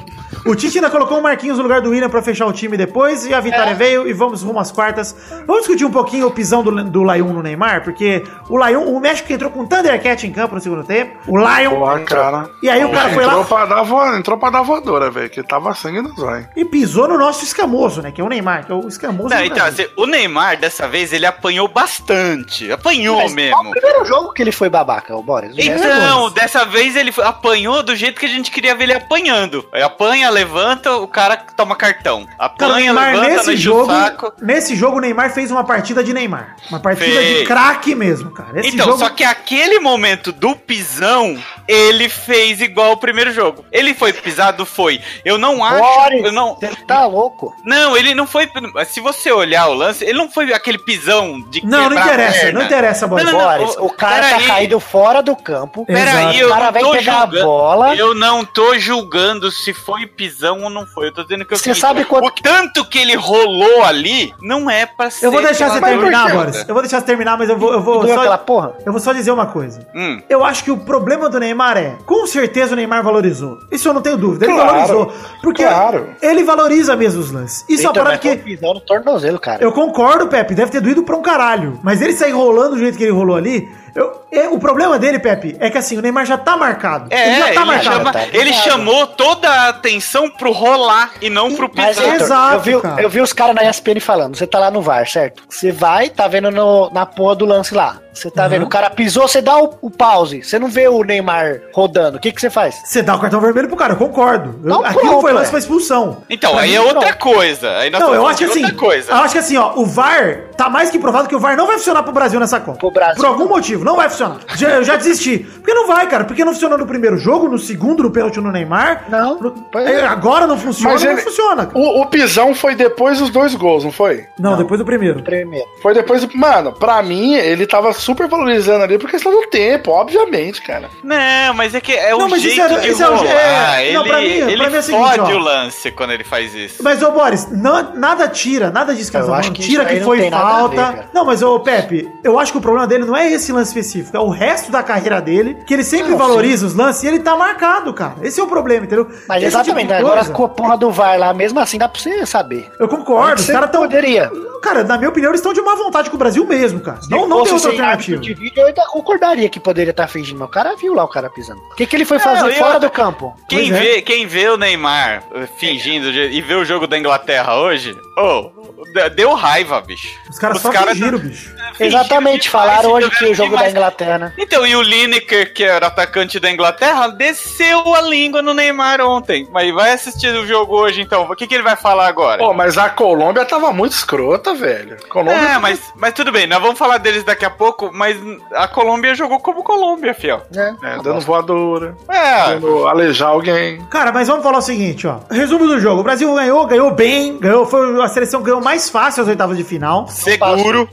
[0.47, 3.27] O Tite ainda colocou o Marquinhos no lugar do William pra fechar o time depois,
[3.27, 5.15] e a vitória veio, e vamos rumo às quartas.
[5.47, 8.99] Vamos discutir um pouquinho o pisão do, do Laion no Neymar, porque o Laion, o
[8.99, 12.51] México entrou com o Thundercat em campo no segundo tempo, o Lion, Porra, cara.
[12.63, 14.17] e aí o cara foi entrou lá Pra dar vo...
[14.17, 16.49] Entrou pra dar voadora, velho, que tava sangue no zóio.
[16.57, 19.45] e pisou no nosso escamoso, né, que é o Neymar, que é o escamoso Não,
[19.45, 22.71] então, assim, o Neymar, dessa vez, ele apanhou bastante.
[22.71, 23.69] Apanhou Mas qual mesmo.
[23.69, 25.55] o primeiro jogo que ele foi babaca, o Boris?
[25.57, 29.67] Então, dessa vez ele apanhou do jeito que a gente queria ver ele apanhando.
[29.73, 32.27] Aí apanha, levanta, o cara toma cartão.
[32.39, 34.33] Apanha, Neymar, levanta, nesse jogo, saco.
[34.41, 36.57] nesse jogo o Neymar fez uma partida de Neymar.
[36.69, 37.49] Uma partida de Fez.
[37.49, 38.61] craque mesmo, cara.
[38.61, 38.99] Esse Então, jogo...
[38.99, 43.65] só que aquele momento do pisão, ele fez igual o primeiro jogo.
[43.73, 45.01] Ele foi pisado, foi.
[45.25, 45.79] Eu não acho.
[45.79, 47.55] Boris, Eu não, você tá louco.
[47.65, 48.49] não, ele não foi.
[48.87, 52.53] Se você olhar o lance, ele não foi aquele pisão de Não, não a interessa,
[52.53, 53.25] não interessa, Boris.
[53.27, 53.59] Não, não, não.
[53.59, 54.47] Boris, ô, o cara tá aí.
[54.47, 55.85] caído fora do campo.
[55.87, 57.45] Peraí, O cara vai pegar a julgando.
[57.45, 57.95] bola.
[57.97, 61.09] Eu não tô julgando se foi pisão ou não foi.
[61.09, 61.79] Eu tô dizendo que eu Você fiz.
[61.79, 65.27] sabe quanto- O tanto que ele rolou ali não é pra ser.
[65.27, 66.33] Eu vou deixar você terminar.
[66.33, 66.65] Boris.
[66.69, 68.73] Eu vou deixar você terminar, mas eu vou, eu vou só, porra?
[68.85, 69.87] eu vou só dizer uma coisa.
[69.95, 70.21] Hum.
[70.29, 73.59] Eu acho que o problema do Neymar é, com certeza o Neymar valorizou.
[73.71, 74.45] Isso eu não tenho dúvida.
[74.47, 75.13] Ele Claro, valorizou.
[75.43, 76.11] Porque claro.
[76.21, 77.65] ele valoriza mesmo os lances.
[77.69, 78.31] Isso é uma Eita, parada que.
[78.31, 79.63] um pisão no tornozelo, cara.
[79.63, 81.79] Eu concordo, Pepe, deve ter doído pra um caralho.
[81.83, 83.71] Mas ele sair rolando do jeito que ele rolou ali.
[83.95, 87.07] Eu- é, o problema dele, Pepe, é que assim, o Neymar já tá marcado.
[87.11, 87.85] É, ele já tá ele, marcado.
[87.97, 91.99] chama- tá ele chamou toda a atenção pro rolar e não pro Mas.
[91.99, 93.03] Heitor, Exato, eu, vi, cara.
[93.03, 95.43] eu vi os caras na ESPN falando, você tá lá no VAR, certo?
[95.49, 97.99] Você vai, tá vendo no- na porra do lance lá.
[98.15, 98.49] Você tá Uhum.
[98.51, 100.43] vendo, o cara pisou, você dá o, o pause.
[100.43, 102.19] Você não vê o Neymar rodando.
[102.19, 102.75] O que que você faz?
[102.85, 104.61] Você dá o cartão vermelho pro cara, eu concordo.
[104.63, 105.51] Eu, Não, aquilo pronto, foi lance é.
[105.51, 106.19] pra expulsão.
[106.29, 107.17] Então, Pra aí mim, é outra não.
[107.19, 107.71] coisa.
[107.79, 109.11] Aí nós Não, eu acho que assim, outra coisa.
[109.13, 111.67] eu acho que assim, ó, o VAR tá mais que provado que o VAR não
[111.67, 112.79] vai funcionar pro Brasil nessa Copa.
[112.79, 113.51] Pro Brasil, Por algum não.
[113.85, 114.39] Não vai funcionar.
[114.57, 115.39] Já, eu já desisti.
[115.39, 116.25] Porque não vai, cara.
[116.25, 119.05] Porque não funcionou no primeiro jogo, no segundo, no pênalti no Neymar.
[119.09, 120.07] Não, No- é, é.
[120.07, 121.67] agora não funciona, Mas não ele- funciona.
[121.67, 121.79] cara.
[121.79, 124.25] O, o pisão foi depois dos dois gols, não foi?
[124.39, 125.23] Não, depois do primeiro.
[125.23, 125.67] Primeiro.
[125.83, 126.37] Foi depois do.
[126.37, 130.89] Mano, pra mim, ele tava super valorizando ali por questão do tempo, obviamente, cara.
[131.03, 133.17] Não, mas é que é Não, o mas isso jeito é- de isso é o-
[133.17, 133.81] rolar.
[133.81, 135.37] é- ele não, pra mim- ele pra mim é o seguinte, fode ó.
[135.37, 136.83] o lance quando ele faz isso.
[136.83, 139.85] Mas, ô Boris, não- nada tira, nada disso que Eu estamos acho falando, que tira
[139.85, 140.93] que não foi falta.
[140.93, 143.72] ver, não, mas, ô Pepe, eu acho que o problema dele não é esse lance
[143.73, 147.07] específico, é o resto da carreira dele, que ele sempre Não, valoriza os lances e
[147.09, 148.17] ele tá marcado, cara.
[148.23, 149.09] Esse é o problema, entendeu?
[149.29, 152.01] Mas Esse exatamente, tipo agora com a porra do VAR lá, mesmo assim dá pra
[152.01, 152.71] você saber.
[152.79, 153.83] Eu concordo, os caras tão.
[153.83, 154.31] poderia.
[154.63, 157.01] Cara, na minha opinião, eles estão de má vontade com o Brasil mesmo, cara.
[157.11, 158.21] Não, não tem outra alternativa.
[158.21, 161.09] De vídeo, eu ainda concordaria que poderia estar fingindo, mas o cara viu lá o
[161.09, 161.61] cara pisando.
[161.73, 163.35] O que, que ele foi fazer eu- fora do campo?
[163.49, 163.81] Quem Pois é.
[163.81, 167.97] vê, quem vê o Neymar eh, fingindo de- e vê o jogo da Inglaterra hoje,
[168.17, 168.51] ô,
[168.95, 170.09] de- deu raiva, bicho.
[170.31, 171.53] Os caras Os só caras- fingiram, bicho.
[171.81, 173.71] Exatamente, falaram hoje que o jogo da.
[173.71, 174.33] Inglaterra, né?
[174.39, 179.49] Então, e o Lineker, que era atacante da Inglaterra, desceu a língua no Neymar ontem.
[179.53, 181.23] Mas vai assistir o jogo hoje, então.
[181.31, 182.39] O que, que ele vai falar agora?
[182.39, 184.97] Pô, mas a Colômbia tava muito escrota, velho.
[185.09, 188.17] Colômbia É, mas, mas tudo bem, nós vamos falar deles daqui a pouco, mas
[188.53, 190.43] a Colômbia jogou como Colômbia, fiel.
[190.55, 193.81] É, dando voadora, É, dando alejar alguém.
[193.87, 195.19] Cara, mas vamos falar o seguinte, ó.
[195.31, 196.01] Resumo do jogo.
[196.01, 199.57] O Brasil ganhou, ganhou bem, ganhou, foi a seleção que ganhou mais fácil as oitavas
[199.57, 200.07] de final.
[200.09, 200.89] seguro.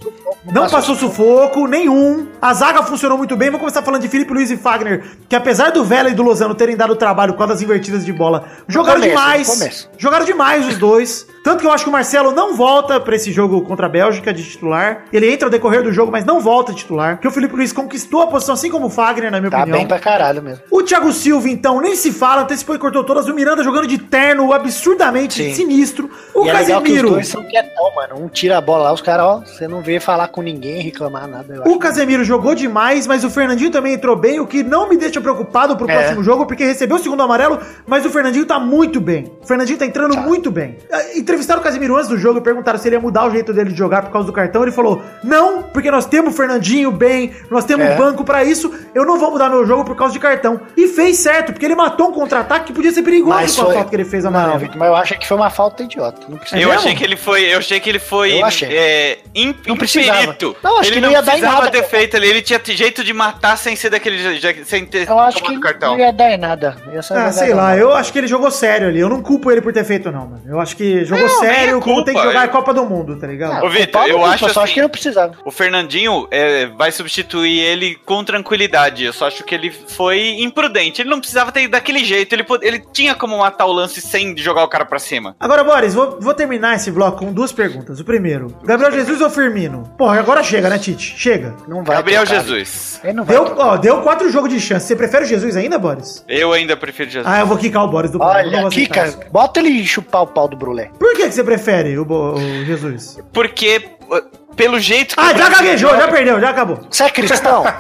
[0.46, 2.28] Não passou sufoco nenhum.
[2.42, 3.50] A zaga funcionou muito bem.
[3.50, 6.54] Vou começar falando de Felipe Luiz e Fagner, que apesar do Vela e do Lozano
[6.54, 9.90] terem dado trabalho com as invertidas de bola, jogaram começo, demais.
[9.98, 11.26] Jogaram demais os dois.
[11.50, 14.32] Tanto que eu acho que o Marcelo não volta pra esse jogo contra a Bélgica
[14.32, 15.06] de titular.
[15.12, 17.16] Ele entra ao decorrer do jogo, mas não volta de titular.
[17.16, 19.80] Porque o Felipe Luiz conquistou a posição, assim como o Fagner, na minha Tá opinião.
[19.80, 20.64] bem pra caralho mesmo.
[20.70, 23.28] O Thiago Silva, então, nem se fala, antecipou e cortou todas.
[23.28, 25.54] O Miranda jogando de terno, absurdamente Sim.
[25.56, 26.08] sinistro.
[26.36, 27.10] O e é legal que os Casemiro.
[27.10, 28.24] dois são quietão, mano.
[28.24, 31.28] Um tira a bola lá, os caras, ó, você não vê falar com ninguém, reclamar
[31.28, 31.64] nada.
[31.66, 35.20] O Casemiro jogou demais, mas o Fernandinho também entrou bem, o que não me deixa
[35.20, 35.96] preocupado pro É.
[35.98, 37.58] próximo jogo, porque recebeu o segundo amarelo,
[37.88, 39.32] mas o Fernandinho tá muito bem.
[39.42, 40.78] O Fernandinho tá entrando muito bem.
[40.92, 43.54] Eh, Entrevistaram o Casemiro antes do jogo e perguntaram se ele ia mudar o jeito
[43.54, 44.62] dele de jogar por causa do cartão.
[44.62, 47.96] Ele falou: Não, porque nós temos o Fernandinho bem, nós temos É.
[47.96, 50.60] banco pra isso, eu não vou mudar meu jogo por causa de cartão.
[50.76, 53.66] E fez certo, porque ele matou um contra-ataque que podia ser perigoso Mas com a
[53.66, 54.60] foi- falta que ele fez Não, amarelo.
[54.60, 56.20] Vitor, mas eu acho que foi uma falta idiota.
[56.28, 56.60] Não precisa.
[56.60, 56.82] É eu mesmo?
[56.84, 57.44] achei que ele foi.
[57.54, 58.34] Eu achei que ele foi.
[58.42, 58.70] Eu achei.
[58.78, 60.20] É, im, Não precisava.
[60.24, 60.58] imperito.
[60.62, 61.72] Não, acho ele que não ia dar em nada.
[61.72, 62.28] ter feito ali.
[62.28, 64.20] Ele tinha jeito de matar sem ser daquele.
[64.66, 65.92] Sem ter Eu acho que tomado cartão.
[65.94, 66.76] não ia dar em nada.
[67.12, 67.78] Ah, sei lá, nada.
[67.78, 69.00] eu acho que ele jogou sério ali.
[69.00, 70.42] Eu não culpo ele por ter feito, não, mano.
[70.48, 72.74] Eu acho que jogou Não, nem sério é como tem que jogar eu- a Copa
[72.74, 73.66] do Mundo, tá ligado?
[73.66, 75.34] Ô, Vitor, eu não, acho só acho assim- que não precisava.
[75.46, 79.04] O Fernandinho é, vai substituir ele com tranquilidade.
[79.04, 81.02] Eu só acho que ele foi imprudente.
[81.02, 82.34] Ele não precisava ter ido daquele jeito.
[82.34, 85.36] Ele, ele tinha como matar o lance sem jogar o cara pra cima.
[85.40, 88.00] Agora, Boris, vou, vou terminar esse bloco com duas perguntas.
[88.00, 89.84] O primeiro, Gabriel Jesus ou Firmino?
[89.98, 91.16] Porra, agora chega, né, Tite?
[91.18, 91.56] Chega.
[91.68, 92.42] Não vai Gabriel trocar.
[92.44, 93.00] Jesus.
[93.04, 94.88] Ele não vai Deu, ó, deu quatro jogos de chance.
[94.88, 96.24] Você prefere o Jesus ainda, Boris?
[96.28, 97.32] Eu ainda prefiro Jesus.
[97.32, 99.20] Ah, eu vou quicar o Boris do não Olha, aceitar cara, isso.
[99.32, 100.90] bota ele chupar o pau do Brulé.
[101.00, 103.20] Por que, que você prefere o, Bo- o Jesus?
[103.34, 104.22] Porque, uh,
[104.56, 105.22] pelo jeito que.
[105.22, 106.80] Ah, já gaguejou, já perdeu, já acabou.
[106.90, 107.64] Você é cristão?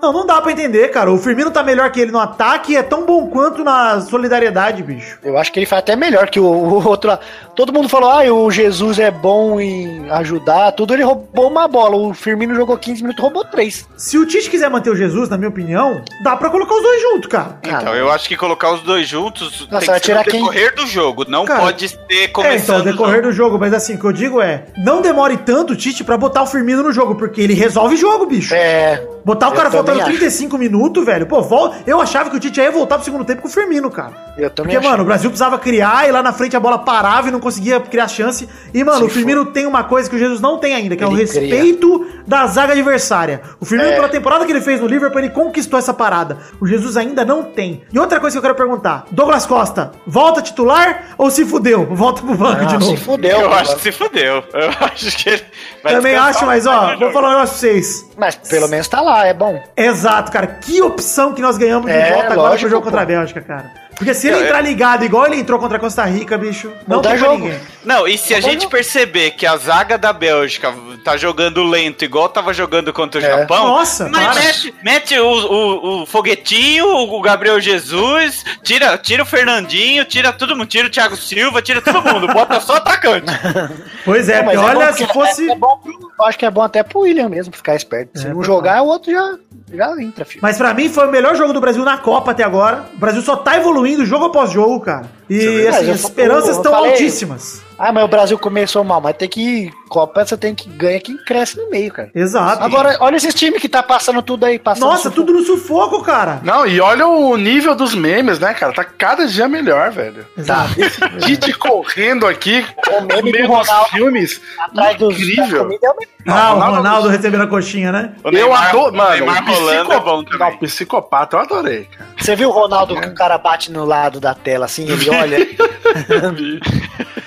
[0.00, 1.12] Não, não dá pra entender, cara.
[1.12, 4.82] O Firmino tá melhor que ele no ataque e é tão bom quanto na solidariedade,
[4.82, 5.16] bicho.
[5.22, 7.20] Eu acho que ele faz até melhor que o, o outro lá.
[7.54, 10.94] Todo mundo falou, ah, o Jesus é bom em ajudar, tudo.
[10.94, 11.96] Ele roubou uma bola.
[11.96, 13.86] O Firmino jogou 15 minutos, roubou 3.
[13.94, 17.02] Se o Tite quiser manter o Jesus, na minha opinião, dá pra colocar os dois
[17.02, 17.58] juntos, cara.
[17.62, 20.40] Então, eu acho que colocar os dois juntos Nossa, tem que ser tirar no quem?
[20.40, 21.26] decorrer do jogo.
[21.28, 24.04] Não Cara, pode ser É, então, começando o decorrer do jogo, mas assim, o que
[24.06, 27.52] eu digo é, não demore tanto, Tite, pra botar o Firmino no jogo, porque ele
[27.52, 28.54] resolve jogo, bicho.
[28.54, 29.06] É.
[29.24, 30.18] Botar o Eu cara faltando também acho.
[30.18, 31.26] 35 minutos, velho.
[31.26, 31.72] Pô, vol...
[31.86, 34.12] eu achava que o Tite ia voltar pro segundo tempo com o Firmino, cara.
[34.38, 34.90] Eu também Porque, achei.
[34.90, 37.78] mano, o Brasil precisava criar e lá na frente a bola parava e não conseguia
[37.80, 38.48] criar chance.
[38.72, 41.04] E, mano, Se o Firmino tem uma coisa que o Jesus não tem ainda, que
[41.04, 41.40] é o Ele cria.
[41.40, 43.42] respeito da zaga adversária.
[43.60, 43.94] O Firmino, É.
[43.94, 46.38] pela temporada que ele fez no Liverpool, ele conquistou essa parada.
[46.60, 47.82] O Jesus ainda não tem.
[47.92, 51.84] E outra coisa que eu quero perguntar: Douglas Costa, volta titular ou se fudeu?
[51.86, 52.96] Volta pro banco de Ah, novo.
[52.96, 53.30] se fudeu.
[53.40, 53.60] Eu mano.
[53.60, 54.44] acho que se fudeu.
[54.54, 55.42] Eu acho que ele
[55.82, 58.10] vai Também acho, mas ó, vou falar um negócio pra vocês.
[58.16, 59.60] Mas pelo menos tá lá, é bom.
[59.76, 60.46] Exato, cara.
[60.46, 63.08] Que opção que nós ganhamos de É, volta agora pro lógico, jogo contra a pô.
[63.12, 63.70] Bélgica, cara.
[64.04, 66.96] Porque se ele Eu- entrar ligado igual ele entrou contra a Costa Rica, bicho, não
[66.96, 67.44] Muda tem pra jogo.
[67.44, 67.60] ninguém.
[67.84, 68.70] Não, e se a Tá bom, gente não.
[68.70, 70.72] perceber que a zaga da Bélgica
[71.04, 73.28] tá jogando lento, igual tava jogando contra o É.
[73.40, 80.04] Japão, Nossa, mete, mete o, o, o Foguetinho, o Gabriel Jesus, tira, tira o Fernandinho,
[80.04, 83.26] tira todo mundo, tira o Thiago Silva, tira todo mundo, bota só atacante.
[84.04, 85.48] Pois é, Não, é bom olha, porque se fosse.
[85.50, 85.80] É bom,
[86.18, 88.18] eu acho que é bom até pro William mesmo, pra ficar esperto.
[88.18, 89.36] Se É, não jogar, o outro já,
[89.72, 90.40] já entra, filho.
[90.42, 92.86] Mas pra mim foi o melhor jogo do Brasil na Copa até agora.
[92.94, 95.06] O Brasil só tá evoluindo jogo após jogo, cara.
[95.28, 95.68] E verdade.
[95.68, 97.62] assim, as esperanças estão altíssimas.
[97.78, 99.72] Ah, mas o Brasil começou mal, mas tem que.
[99.88, 102.10] Copa você tem que ganhar quem cresce no meio, cara.
[102.14, 102.62] Exato.
[102.64, 105.16] Agora, olha esses times que tá passando tudo aí, passando Nossa, sufoco.
[105.26, 106.40] tudo no sufoco, cara.
[106.42, 108.72] Não, e olha o nível dos memes, né, cara?
[108.72, 110.26] Tá cada dia melhor, velho.
[110.38, 110.70] Exato.
[111.26, 114.40] Tite correndo aqui O no meme meio do dos filmes.
[114.58, 115.68] atrás dos da Incrível.
[115.72, 115.88] é.
[116.26, 118.14] Ah, o Ronaldo- Ronaldo recebendo a coxinha, né?
[118.32, 119.10] Eu adoro, mano.
[119.10, 120.50] Neymar o rolando é bom psico- também.
[120.52, 122.10] Não, psicopata, eu adorei, cara.
[122.16, 125.36] Você viu o Ronaldo que o cara bate no lado da tela assim, ele olha.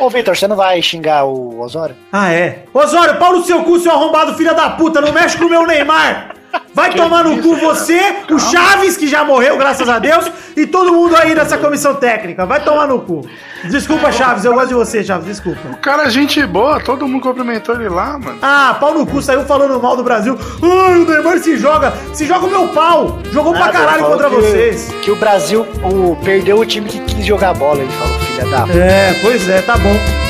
[0.00, 1.94] Ô, Vitor, você não vai xingar o Osório?
[2.10, 2.64] Ah, é.
[2.72, 5.66] Osório, pau no seu cu, seu arrombado filha da puta, não mexe com o meu
[5.66, 6.34] Neymar.
[6.74, 10.92] Vai tomar no cu você, o Chaves, que já morreu, graças a Deus, e todo
[10.92, 12.44] mundo aí nessa comissão técnica.
[12.46, 13.24] Vai tomar no cu.
[13.70, 15.60] Desculpa, Chaves, eu gosto de você, Chaves, desculpa.
[15.70, 18.38] O cara é gente boa, todo mundo cumprimentou ele lá, mano.
[18.42, 20.36] Ah, pau no cu, saiu falando mal do Brasil.
[20.62, 21.92] Ai, o Neymar se joga.
[22.14, 23.18] Se joga o meu pau.
[23.30, 24.92] Jogou pra Nada, caralho ele falou contra que- vocês.
[25.04, 28.66] Que o Brasil o, perdeu o time que quis jogar bola, ele falou, da.
[28.74, 30.29] É, pois é, tá bom.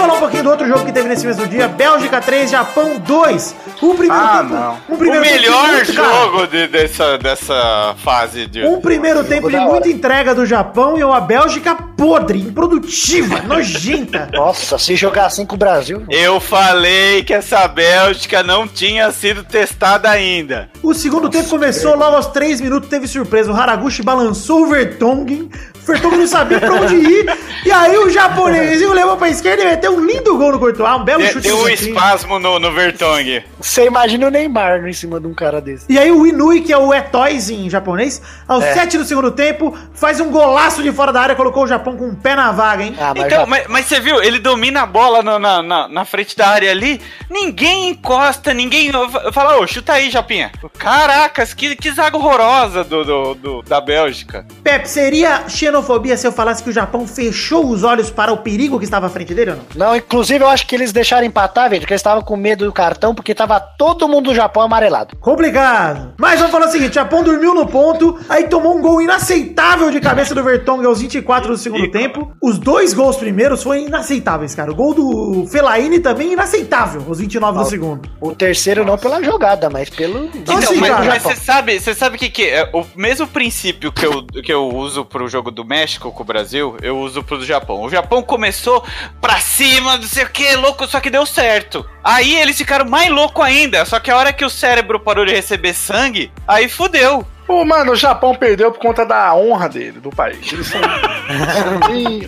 [0.00, 1.68] Falar um pouquinho do outro jogo que teve nesse mesmo dia.
[1.68, 3.54] Bélgica 3, Japão 2.
[3.82, 4.54] O primeiro Ah, tempo.
[4.54, 4.72] não.
[4.88, 8.64] Um O primeiro tempo melhor muito, cara, jogo de- dessa, dessa fase de.
[8.64, 14.28] Um primeiro tempo de muita entrega do Japão e uma Bélgica podre, improdutiva, nojenta.
[14.32, 16.04] Nossa, se jogar assim com o Brasil.
[16.10, 20.68] Eu falei que essa Bélgica não tinha sido testada ainda.
[20.82, 23.50] O segundo tempo começou logo aos 3 minutos, teve surpresa.
[23.52, 25.48] O Haraguchi balançou o Vertonghen.
[25.90, 27.38] O Vertonghen não sabia pra onde ir.
[27.64, 30.88] E aí o japonesinho levou pra esquerda e meteu um lindo gol no Courtois.
[31.00, 33.42] Um belo Deu, chute deu um espasmo no, no Vertonghen.
[33.60, 35.84] Você imagina o Neymar em cima de um cara desse.
[35.88, 39.76] E aí o Inui, que é o Etoys em japonês, aos 7 do segundo tempo,
[39.94, 42.84] faz um golaço de fora da área, colocou o Japão com um pé na vaga,
[42.84, 42.94] hein?
[42.98, 45.88] Ah, mas Então, já- mas, mas você viu, ele domina a bola no- na, na,
[45.88, 48.90] na frente da área ali, ninguém encosta, ninguém
[49.32, 50.52] fala, ô, chuta aí, Japinha.
[50.78, 54.46] Caracas, que, que zaga horrorosa do, do, do- da Bélgica.
[54.62, 55.79] Pepe, seria xenofobia
[56.16, 59.08] se eu falasse que o Japão fechou os olhos para o perigo que estava à
[59.08, 59.64] frente dele ou não?
[59.74, 62.72] Não, inclusive eu acho que eles deixaram empatar, velho, porque eles estavam com medo do
[62.72, 65.16] cartão, porque tava todo mundo do Japão amarelado.
[65.16, 66.14] Complicado.
[66.18, 69.90] Mas vamos falar o seguinte: o Japão dormiu no ponto, aí tomou um gol inaceitável
[69.90, 72.32] de cabeça do Vertonghen aos 24 do segundo tempo.
[72.42, 74.70] Os dois gols primeiros foram inaceitáveis, cara.
[74.70, 78.08] O gol do Felaine também inaceitável, aos 29 do segundo.
[78.20, 80.24] O terceiro não pela jogada, mas pelo.
[80.26, 84.04] Então, Então, assim, mas, você sabe, você sabe que, que é o mesmo princípio que
[84.04, 87.44] eu, que eu uso pro jogo do México com o Brasil, eu uso pro do
[87.44, 87.82] Japão.
[87.82, 88.84] O Japão começou
[89.20, 91.84] pra cima, não sei o que, louco, só que deu certo.
[92.02, 95.32] Aí eles ficaram mais louco ainda, só que a hora que o cérebro parou de
[95.32, 97.26] receber sangue, aí fudeu.
[97.46, 100.52] Pô, mano, o Japão perdeu por conta da honra dele, do país.
[100.52, 100.80] Eles são
[101.88, 102.24] bem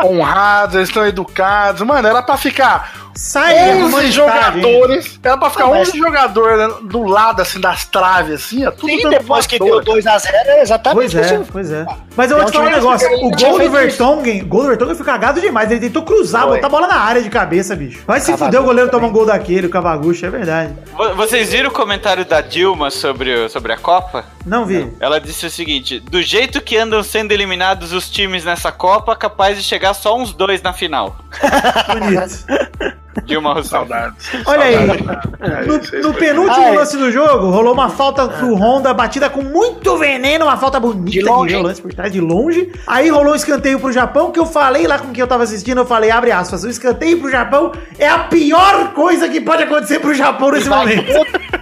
[0.00, 1.82] honrados, eles estão educados.
[1.82, 5.18] Mano, era pra ficar Sai 11 jogadores.
[5.22, 8.70] Era pra ficar Não, mas- 11 jogadores né, do lado, assim, das traves, assim, ó.
[8.70, 10.00] Tudo Sim, depois que deu voadora.
[10.00, 11.86] 2x0, é exatamente Pois é, pois é.
[12.16, 13.08] Mas eu vou te falar um negócio.
[13.24, 15.70] O gol do Vertonghen, o gol do Vertonghen foi cagado demais.
[15.70, 16.56] Ele tentou cruzar, Foi.
[16.56, 18.02] botar a bola na área de cabeça, bicho.
[18.06, 19.00] Vai se fuder o goleiro também.
[19.08, 20.72] tomar um gol daquele, o Cavaguchi, é verdade.
[20.96, 24.24] Vo- Vocês viram o comentário da Dilma sobre, sobre a Copa?
[24.44, 24.90] Não vi.
[25.00, 29.56] Ela disse o seguinte: do jeito que andam sendo eliminados os times nessa Copa, capaz
[29.56, 31.16] de chegar só uns dois na final.
[31.88, 33.00] Bonito.
[33.24, 33.70] Dilma Rousseff.
[33.70, 34.30] Saudades.
[34.46, 34.74] Olha aí.
[34.74, 36.76] É, No, aí no penúltimo Ai.
[36.76, 41.10] lance do jogo, rolou uma falta pro Honda, batida com muito veneno, uma falta bonita
[41.10, 42.72] De longe, lance por trás de longe.
[42.86, 45.78] Aí rolou um escanteio pro Japão, que eu falei lá com quem eu tava assistindo,
[45.78, 49.98] eu falei, abre aspas, o escanteio pro Japão é a pior coisa que pode acontecer
[50.00, 51.12] pro Japão nesse momento.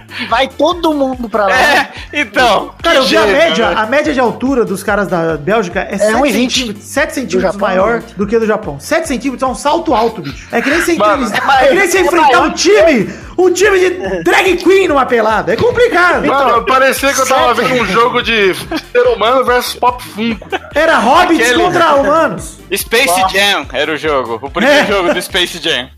[0.09, 1.59] Todo, vai todo mundo pra lá.
[1.59, 2.73] É, então.
[2.81, 3.75] Cara, eu vi a média, né?
[3.77, 6.31] a média de altura dos caras da Bélgica é 7 1,20.
[6.31, 8.03] centímetros, 7 centímetros Japão, maior né?
[8.17, 8.79] do que do Japão.
[8.79, 10.47] 7 centímetros é um salto alto, bicho.
[10.51, 13.09] É que nem você, Mano, é que nem você é enfrentar um time,
[13.45, 15.53] um time de drag queen numa pelada.
[15.53, 16.25] É complicado.
[16.27, 20.47] Mano, parecia que eu tava vendo um jogo de ser humano versus pop funko.
[20.75, 22.57] Era hobbits Aquele- contra humanos.
[22.75, 24.39] Space Jam era o jogo.
[24.41, 24.85] O primeiro É.
[24.85, 25.89] jogo do Space Jam.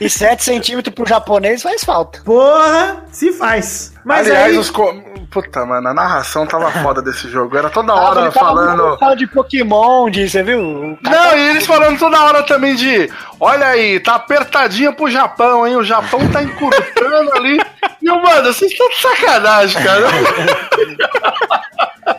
[0.00, 2.20] E 7 centímetros pro japonês faz falta.
[2.24, 3.92] Porra, se faz.
[4.04, 4.70] Mas Aliás, aí, os.
[4.70, 4.92] Co...
[5.30, 7.56] Puta, mano, a narração tava foda desse jogo.
[7.56, 8.98] Era toda Ah, hora tava falando.
[8.98, 10.98] falando de Pokémon, de, você viu?
[11.00, 13.08] Não, e eles falando toda hora também de.
[13.38, 15.76] Olha aí, tá apertadinha pro Japão, hein?
[15.76, 17.60] O Japão tá encurtando ali.
[18.02, 20.06] Eu, mano, vocês estão de sacanagem, cara.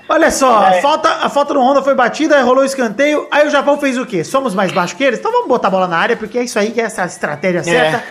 [0.08, 0.80] olha só, É.
[0.80, 3.28] a, falta, a falta no Honda foi batida, aí rolou o escanteio.
[3.32, 4.24] Aí o Japão fez o quê?
[4.24, 5.20] Somos mais baixos que eles?
[5.20, 7.64] Então vamos botar a bola na área, porque é isso aí que é essa estratégia
[7.64, 8.04] certa.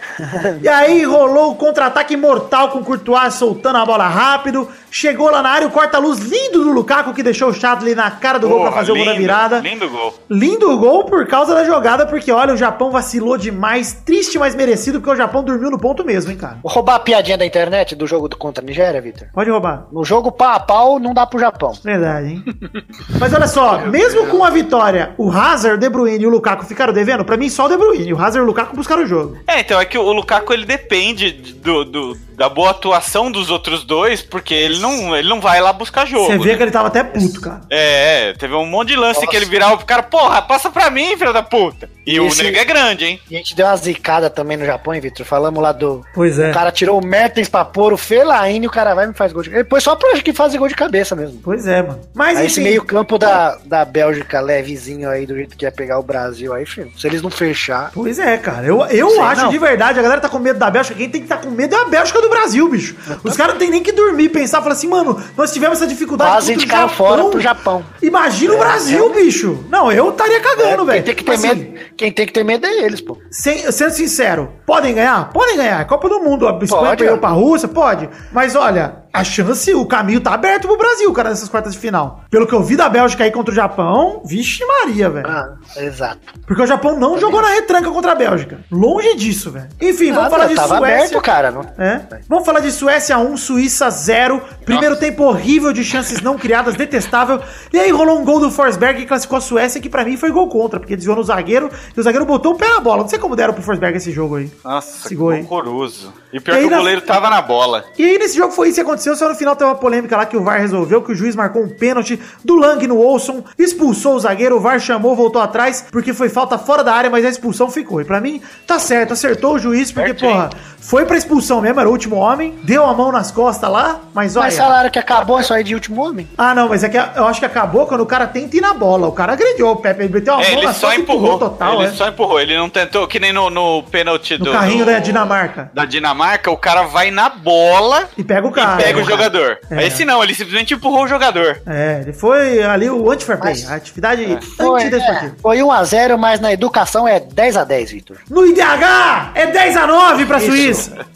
[0.62, 4.68] E aí rolou o contra-ataque mortal com o Courtois soltando a bola rápido.
[4.92, 8.40] Chegou lá na área, o corta-luz lindo do Lukaku, que deixou o Chadley na cara
[8.40, 9.58] do gol pra Porra, fazer o gol da lindo, virada.
[9.60, 10.14] Lindo gol.
[10.28, 13.92] Lindo gol por causa da jogada, porque olha, o Japão vacilou demais.
[14.04, 16.58] Triste, mas merecido, porque o Japão dormiu no ponto mesmo, hein, cara.
[16.60, 17.59] Vou roubar a piadinha da internet
[17.96, 19.28] do jogo do contra a Nigéria, Vitor.
[19.32, 19.86] Pode roubar.
[19.92, 21.72] No jogo pau a pau, não dá pro Japão.
[21.84, 22.44] Verdade, hein?
[23.18, 26.64] Mas olha só, mesmo com a vitória, o Hazard, o De Bruyne e o Lukaku
[26.64, 27.24] ficaram devendo?
[27.24, 28.12] Pra mim, só o De Bruyne.
[28.12, 29.36] O Hazard e o Lukaku buscaram o jogo.
[29.46, 33.84] É, então é que o Lukaku ele depende do, do- da boa atuação dos outros
[33.84, 36.26] dois, porque ele não, ele não vai lá buscar jogo.
[36.26, 36.56] Você vê né?
[36.56, 37.60] que ele tava até puto, cara.
[37.68, 40.88] É, é, teve um monte de lance que ele virava pro cara, porra, passa pra
[40.90, 41.90] mim, filho da puta.
[42.10, 43.20] E o Esse- nego é grande, hein?
[43.30, 45.24] E a gente deu uma zicada também no Japão, hein, Vitor?
[45.26, 46.04] Falamos lá do.
[46.14, 46.50] Pois é.
[46.50, 49.14] O cara tirou o Mertens pra pôr o Fellaini e o cara vai e me
[49.14, 51.40] faz gol de Ele pôs só pra que fazer gol de cabeça mesmo.
[51.42, 52.00] Pois é, mano.
[52.14, 55.72] Mas Aí esse enfim, meio campo da, da Bélgica levezinho aí, do jeito que ia
[55.72, 56.90] pegar o Brasil aí, filho.
[56.98, 57.90] Se eles não fechar.
[57.92, 58.66] Pois é, cara.
[58.66, 59.50] Eu, eu Sei acho não.
[59.50, 60.94] de verdade, a galera tá com medo da Bélgica.
[60.96, 62.96] Quem tem que estar com medo é a Bélgica do Brasil, bicho.
[63.24, 66.30] Os caras não tem nem que dormir, pensar, falar assim, mano, nós tivemos essa dificuldade
[66.32, 67.84] Quase o indicaram fora pro Japão.
[68.02, 69.64] Imagina o Brasil, bicho.
[69.68, 71.04] Não, eu estaria cagando, quem velho.
[71.04, 71.74] tem que ter Assim, medo.
[72.00, 73.18] Quem tem que ter medo é eles, pô.
[73.30, 75.30] sem- sendo sincero, podem ganhar?
[75.34, 75.82] Podem ganhar.
[75.82, 76.48] É Copa do Mundo.
[76.48, 77.18] A Espanha Pode, perdeu ó.
[77.18, 77.68] pra Rússia?
[77.68, 78.08] Pode.
[78.32, 82.22] Mas olha, a chance, o caminho tá aberto pro Brasil, cara, nessas quartas de final.
[82.30, 85.26] Pelo que eu vi da Bélgica aí contra o Japão, vixe Maria, velho.
[85.28, 86.18] Ah, exato.
[86.46, 88.60] Porque o Japão não jogou na retranca contra a Bélgica.
[88.70, 89.68] Longe disso, velho.
[89.80, 90.96] Enfim, vamos Nada, falar de tava Suécia.
[91.06, 91.50] aberto, cara.
[91.50, 91.62] Não...
[91.78, 92.00] É.
[92.28, 94.40] Vamos falar de Suécia 1, Suíça 0.
[94.64, 97.40] Primeiro tempo horrível de chances não criadas, detestável.
[97.72, 100.30] E aí rolou um gol do Forsberg que classificou a Suécia, que pra mim foi
[100.30, 103.02] gol contra, porque desviou no zagueiro e o zagueiro botou o pé na bola.
[103.02, 104.50] Não sei como deram pro Forsberg esse jogo aí.
[104.64, 105.42] Nossa, Esse que aí.
[105.42, 106.12] horroroso.
[106.32, 107.84] E pior E aí que o na- goleiro tava na bola.
[107.98, 110.26] E aí nesse jogo foi isso que aconteceu, só no final teve uma polêmica lá
[110.26, 114.14] que o VAR resolveu, que o juiz marcou um pênalti do Lang no Olson, expulsou
[114.14, 117.28] o zagueiro, o VAR chamou, voltou atrás, porque foi falta fora da área, mas a
[117.28, 118.00] expulsão ficou.
[118.00, 120.32] E pra mim, tá certo, acertou o juiz, porque, Certinho.
[120.32, 124.00] porra, foi pra expulsão mesmo, era o último homem, deu a mão nas costas lá,
[124.14, 124.46] mas olha...
[124.46, 126.28] Mas falaram que acabou isso aí de último homem.
[126.36, 128.72] Ah, não, mas é que eu acho que acabou quando o cara tenta ir na
[128.74, 129.06] bola.
[129.06, 131.02] O cara agrediu o Pepe, ele meteu a É, mão ele nas só costas e
[131.02, 131.38] empurrou.
[131.38, 131.92] total, ele é.
[131.92, 132.40] só empurrou.
[132.40, 134.52] Ele não tentou, que nem no, no pênalti No do.
[134.52, 135.70] carrinho do- da Dinamarca.
[135.74, 138.76] Da Dinamarca, o cara vai na bola E pega o cara.
[138.94, 139.02] Pega é.
[139.02, 139.58] o jogador.
[139.70, 139.86] É.
[139.86, 141.60] Esse não, ele simplesmente empurrou o jogador.
[141.66, 145.26] É, ele foi ali o anti-fair play, Mas- a atividade Foi, antidesportiva.
[145.36, 148.16] é, foi 1x0, mas na educação é 10x10, Vitor.
[148.28, 151.06] No IDH é 10 a 9 pra Suíça.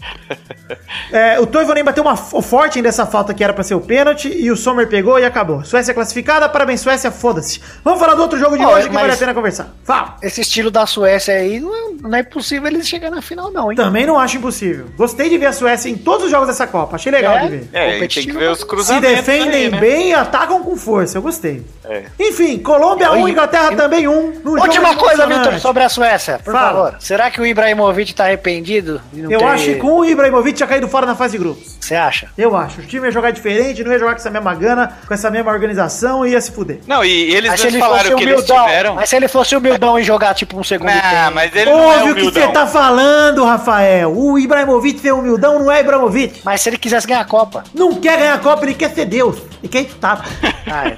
[1.12, 4.50] É, o Toivonen bateu uma forte dessa falta que era pra ser o pênalti e
[4.50, 5.62] o Sommer pegou e acabou.
[5.64, 7.60] Suécia classificada, parabéns Suécia, foda-se.
[7.84, 9.68] Vamos falar do outro jogo de hoje que vale a pena conversar.
[9.84, 10.16] Fala.
[10.22, 13.70] Esse estilo da Suécia aí, não é, não é possível eles chegarem na final, não,
[13.70, 13.76] hein?
[13.76, 14.86] Também não acho impossível.
[14.96, 17.40] Gostei de ver a Suécia em todos os jogos dessa Copa, achei legal É?
[17.42, 17.63] de ver.
[17.72, 19.16] É, e tem que ver os Se cruzamentos.
[19.16, 19.78] defendem aí, né?
[19.78, 21.62] bem e atacam com força, eu gostei.
[21.84, 22.04] É.
[22.18, 24.40] Enfim, Colômbia 1, Inglaterra também 1.
[24.44, 25.26] no Última jogo coisa.
[25.26, 26.66] Vitor, sobre a Suécia, por Fala.
[26.90, 26.96] favor.
[27.00, 29.00] Será que o Ibrahimovic tá arrependido?
[29.12, 31.38] de não Eu ter- acho que com o Ibrahimovic tinha caído fora na fase de
[31.38, 31.76] grupos.
[31.80, 32.28] Você acha?
[32.38, 32.80] Eu acho.
[32.80, 35.50] O time ia jogar diferente, não ia jogar com essa mesma gana, com essa mesma
[35.52, 36.78] organização e ia se fuder.
[36.86, 38.94] Não, e eles Mas se fosse falaram que eles humildão, tiveram.
[38.94, 41.34] mas se ele fosse humildão e jogar tipo um segundo Ah, tempo.
[41.34, 42.42] mas ele não é Ouve o que humildão.
[42.46, 44.16] você tá falando, Rafael.
[44.16, 46.40] O Ibrahimovic ser humildão não é Ibrahimovic.
[46.44, 47.53] Mas se ele quisesse ganhar a Copa.
[47.74, 49.38] Não quer ganhar a Copa, ele quer ser Deus.
[49.70, 50.24] Quer estar.
[50.66, 50.96] Ah, é.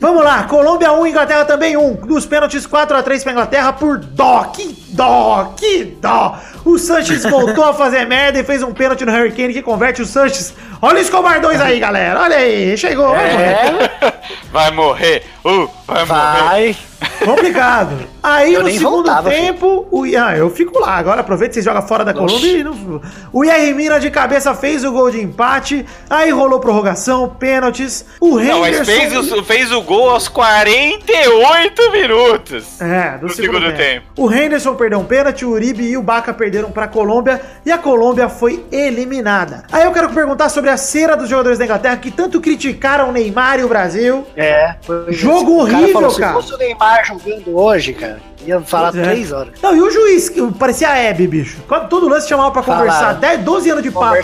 [0.00, 1.94] Vamos lá, Colômbia 1, Inglaterra também 1.
[2.04, 4.46] Dos pênaltis 4x3 pra Inglaterra por dó.
[4.46, 6.36] Que dó, que dó.
[6.64, 10.06] O Sanches voltou a fazer merda e fez um pênalti no Hurricane que converte o
[10.06, 10.52] Sanches.
[10.82, 12.20] Olha o Escobar 2 aí, galera.
[12.20, 13.14] Olha aí, chegou.
[13.16, 14.12] É,
[14.52, 15.22] Vai morrer.
[15.44, 16.06] Uh, vai, morrer.
[16.06, 16.76] vai.
[17.24, 17.96] Complicado.
[18.22, 20.96] Aí Eu no segundo voltava, tempo, o ah, eu fico lá.
[20.96, 23.00] Agora aproveita que você joga fora da Colômbia e não...
[23.32, 25.84] O Yerry Mina de cabeça fez o gol de empate.
[26.10, 28.04] Aí rolou prorrogação, pênaltis.
[28.20, 28.84] O Não, mas Henderson...
[28.84, 32.80] fez o, fez o gol aos 48 minutos.
[32.80, 33.76] É, do No segundo, segundo tempo.
[33.76, 34.06] tempo.
[34.16, 37.76] O Henderson perdeu um pênalti, o Uribe e o Baca perderam pra Colômbia e a
[37.78, 39.64] Colômbia foi eliminada.
[39.70, 43.12] Aí eu quero perguntar sobre a cera dos jogadores da Inglaterra que tanto criticaram o
[43.12, 44.24] Neymar e o Brasil.
[44.36, 44.74] É.
[44.82, 46.28] foi- Jogo o cara horrível, falou, cara.
[46.28, 49.10] Se fosse o Neymar jogando hoje, cara, ia falar Pois é.
[49.10, 49.52] três horas.
[49.62, 51.58] Não, e o juiz, que parecia a Hebe, bicho.
[51.66, 52.86] Quando todo lance chamava pra Falaram.
[52.86, 54.16] conversar, 10, 12 anos de papo.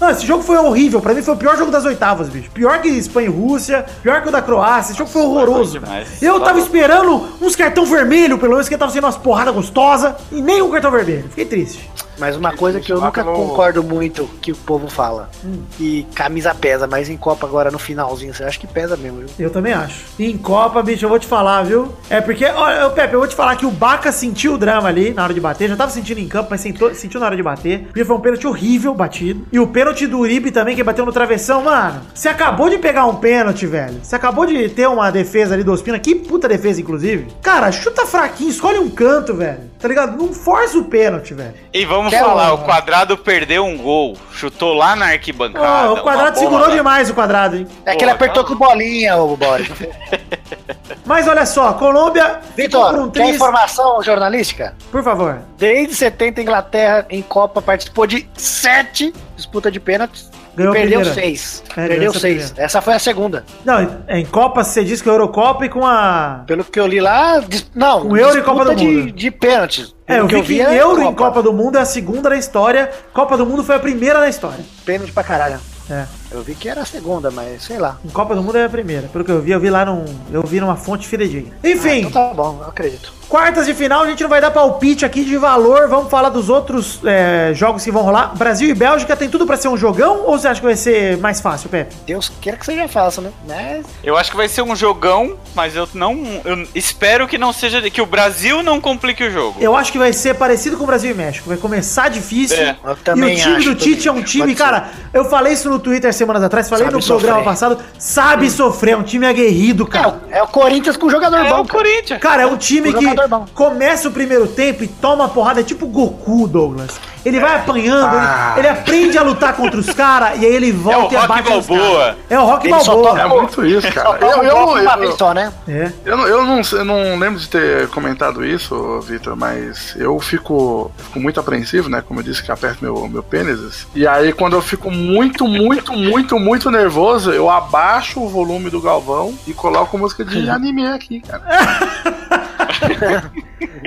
[0.00, 1.00] Não, esse jogo foi horrível.
[1.00, 2.50] Pra mim foi o pior jogo das oitavas, bicho.
[2.50, 4.90] Pior que Espanha e Rússia, pior que o da Croácia.
[4.92, 5.80] Esse jogo foi horroroso.
[6.20, 10.40] Eu tava esperando uns cartão vermelho, pelo menos que tava sendo umas porradas gostosas, e
[10.42, 11.24] nem um cartão vermelho.
[11.28, 11.90] Fiquei triste.
[12.22, 15.28] Mas uma coisa que eu nunca pelo- concordo muito que o povo fala.
[15.44, 15.62] Hum.
[15.76, 19.28] Que camisa pesa, mas em Copa agora no finalzinho, você acha que pesa mesmo, viu?
[19.40, 20.04] Eu também acho.
[20.18, 21.90] E em Copa, bicho, eu vou te falar, viu?
[22.08, 25.12] É porque, olha, Pepe, eu vou te falar que o Baca sentiu o drama ali
[25.12, 25.68] na hora de bater.
[25.68, 27.86] Já tava sentindo em campo, mas sentou- sentiu na hora de bater.
[27.86, 29.44] Porque foi um pênalti horrível batido.
[29.50, 31.64] E o pênalti do Uribe também, que bateu no travessão.
[31.64, 33.98] Mano, você acabou de pegar um pênalti, velho.
[34.00, 35.98] Você acabou de ter uma defesa ali do Ospina.
[35.98, 37.26] Que puta defesa, inclusive.
[37.42, 39.72] Cara, chuta fraquinho, escolhe um canto, velho.
[39.80, 40.16] Tá ligado?
[40.16, 41.54] Não força o pênalti, velho.
[41.74, 45.90] E vamos Quer falar, um- o quadrado perdeu um gol, chutou lá na arquibancada.
[45.90, 47.66] Ó, o quadrado segurou demais o quadrado, hein?
[47.86, 49.68] É que ele apertou com bolinha, ô Boris.
[51.04, 53.34] Mas olha só, Colômbia Vitor, um quer triz.
[53.36, 54.74] informação jornalística?
[54.90, 55.40] Por favor.
[55.58, 59.12] Desde 70, a Inglaterra em Copa participou de sete
[59.42, 60.30] disputas de pênaltis.
[60.56, 61.62] Ganhou e perdeu seis.
[61.76, 62.50] É, perdeu seis.
[62.50, 62.62] primeira.
[62.62, 63.44] Essa foi a segunda.
[63.64, 66.42] Não, em Copa você disse que a Eurocopa e com a.
[66.46, 67.42] Pelo que eu li lá,
[67.74, 68.08] não.
[68.08, 69.12] Com Euro e disputa Copa do de, Mundo.
[69.12, 69.94] de pênaltis.
[70.06, 72.90] É, eu vi que é Euro em Copa do Mundo é a segunda na história.
[73.12, 74.64] Copa do Mundo foi a primeira na história.
[74.84, 75.58] Pênalti pra caralho.
[75.90, 76.04] É.
[76.30, 77.98] Eu vi que era a segunda, mas sei lá.
[78.04, 79.08] Em Copa do Mundo é a primeira.
[79.08, 80.04] Pelo que eu vi, eu vi lá num.
[80.30, 81.52] Eu vi numa fonte fidedigna.
[81.64, 83.12] Enfim, Então tá bom, eu acredito.
[83.32, 85.88] Quartas de final, a gente não vai dar palpite aqui de valor.
[85.88, 88.34] Vamos falar dos outros é, jogos que vão rolar.
[88.36, 91.16] Brasil e Bélgica tem tudo pra ser um jogão ou você acha que vai ser
[91.16, 91.96] mais fácil, Pepe?
[92.06, 93.30] Deus queira que seja fácil, né?
[93.48, 96.42] Mas Eu acho que vai ser um jogão, mas eu não.
[96.44, 97.80] Eu espero que não seja.
[97.90, 99.56] Que o Brasil não complique o jogo.
[99.62, 101.48] Eu acho que vai ser parecido com o Brasil e México.
[101.48, 102.58] Vai começar difícil.
[102.58, 104.62] É, eu e também o time acho, do Tite é um time, Pode ser.
[104.62, 104.90] cara.
[105.10, 107.44] Eu falei isso no Twitter semanas atrás, falei Sabe no programa sofrer.
[107.50, 107.78] passado.
[107.98, 110.08] Sabe sofrer, é um time aguerrido, é, cara.
[110.08, 111.62] o- é o Corinthians com jogador É bom.
[111.62, 112.20] o Corinthians.
[112.20, 113.46] Cara, é um time que bom.
[113.54, 117.00] começa o primeiro tempo e toma porrada, é tipo Goku, Douglas.
[117.24, 118.54] Ele vai apanhando, Ah.
[118.56, 121.16] ele, ele aprende a lutar contra os caras e aí ele volta É o e
[121.16, 122.16] Rock abate os caras.
[122.28, 123.20] É o Rock Ele só Balboa.
[123.20, 124.18] É muito isso, cara.
[124.20, 125.52] Eu, eu, uma vez só, né?
[125.68, 125.92] É.
[126.04, 130.90] eu, não, eu, não, eu não lembro de ter comentado isso, Vitor, mas eu fico,
[130.98, 132.02] fico muito apreensivo, né?
[132.06, 133.86] Como eu disse que aperto meu, meu pênis.
[133.94, 138.80] E aí, quando eu fico muito, muito, muito, muito nervoso, eu abaixo o volume do
[138.80, 141.42] Galvão e coloco música de anime aqui, cara.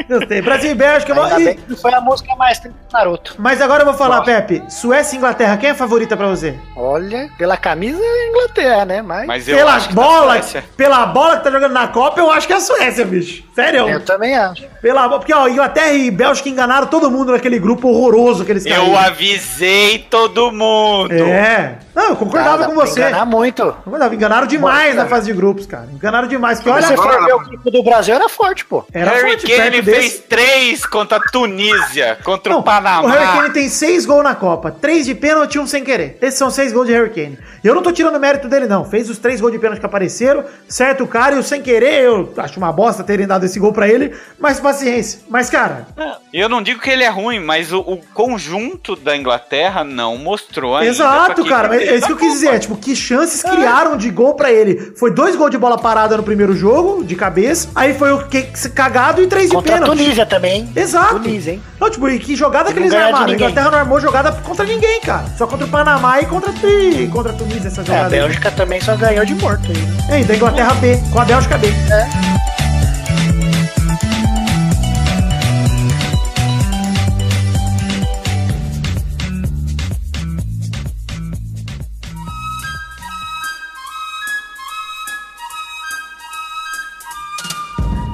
[0.08, 0.42] Gostei.
[0.42, 1.14] Brasil e Bélgica.
[1.14, 3.25] Ainda e- bem que foi a música mais triste do Naruto.
[3.38, 4.64] Mas agora eu vou falar, Pepe.
[4.70, 6.56] Suécia e Inglaterra, quem é a favorita pra você?
[6.76, 9.02] Olha, pela camisa é Inglaterra, né?
[9.02, 10.42] Mas, Mas eu Pela acho que da bola,
[10.78, 13.44] pela bola que tá jogando na Copa, eu acho que é a Suécia, bicho.
[13.56, 13.88] Sério.
[13.88, 14.64] eu também acho.
[14.82, 15.20] Pela bola.
[15.20, 18.98] Porque, ó, Inglaterra e Bélgica enganaram todo mundo naquele grupo horroroso que eles Eu caíram.
[18.98, 21.14] avisei todo mundo.
[21.14, 21.78] É.
[21.96, 23.00] Não, eu concordava Dá com você.
[23.02, 23.64] Enganar muito.
[23.86, 24.14] Concordava.
[24.14, 25.88] Enganaram demais na fase de grupos, cara.
[25.94, 26.60] Enganaram demais.
[26.60, 28.84] Porque Se olha, você for ver o grupo do Brasil, era forte, pô.
[28.94, 30.22] era Harry forte Kane fez desse.
[30.24, 33.02] três contra a Tunísia, contra Não, o Panamá.
[33.02, 34.72] O Harry Kane tem seis gols na Copa.
[34.72, 36.18] Três de pênalti e um sem querer.
[36.22, 37.38] Esses são seis gols de Harry Kane.
[37.64, 38.86] E eu não tô tirando mérito dele, não.
[38.86, 40.44] Fez os três gols de pênalti que apareceram.
[40.68, 43.74] Certo o cara e o sem querer, eu acho uma bosta terem dado esse gol
[43.74, 44.14] pra ele.
[44.40, 45.20] Mas paciência.
[45.30, 45.88] Mas, cara,
[46.34, 50.76] Eu não digo que ele é ruim, mas o, o conjunto da Inglaterra não mostrou
[50.76, 50.92] ainda.
[50.92, 51.68] exato, cara.
[51.70, 52.60] Mas ele é isso que eu quis dizer.
[52.60, 54.94] Tipo, que chances criaram de gol pra ele?
[54.98, 57.70] Foi dois gols de bola parada no primeiro jogo, de cabeça.
[57.76, 59.98] Aí foi o que, cagado e três de Contra a pênalti.
[59.98, 60.70] Tunísia também.
[60.76, 61.20] Exato.
[61.20, 61.64] Tunísia, hein?
[61.80, 63.32] Não, tipo, e que jogada que eles ganhar de armaram?
[63.32, 63.36] A.
[63.36, 65.26] Inglaterra não armou jogada contra ninguém, cara.
[65.38, 68.06] Só contra o Panamá e contra, e contra a Tunísia essa É, a jogada.
[68.16, 68.22] aí.
[68.22, 70.18] Bélgica também só ganhou de morto aí, né?
[70.18, 71.68] É, e da Inglaterra B, com a Bélgica B.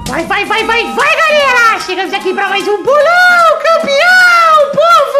[0.08, 1.80] Vai, vai, vai, vai, vai, galera!
[1.80, 4.41] Chegamos aqui pra mais um bolão, campeão,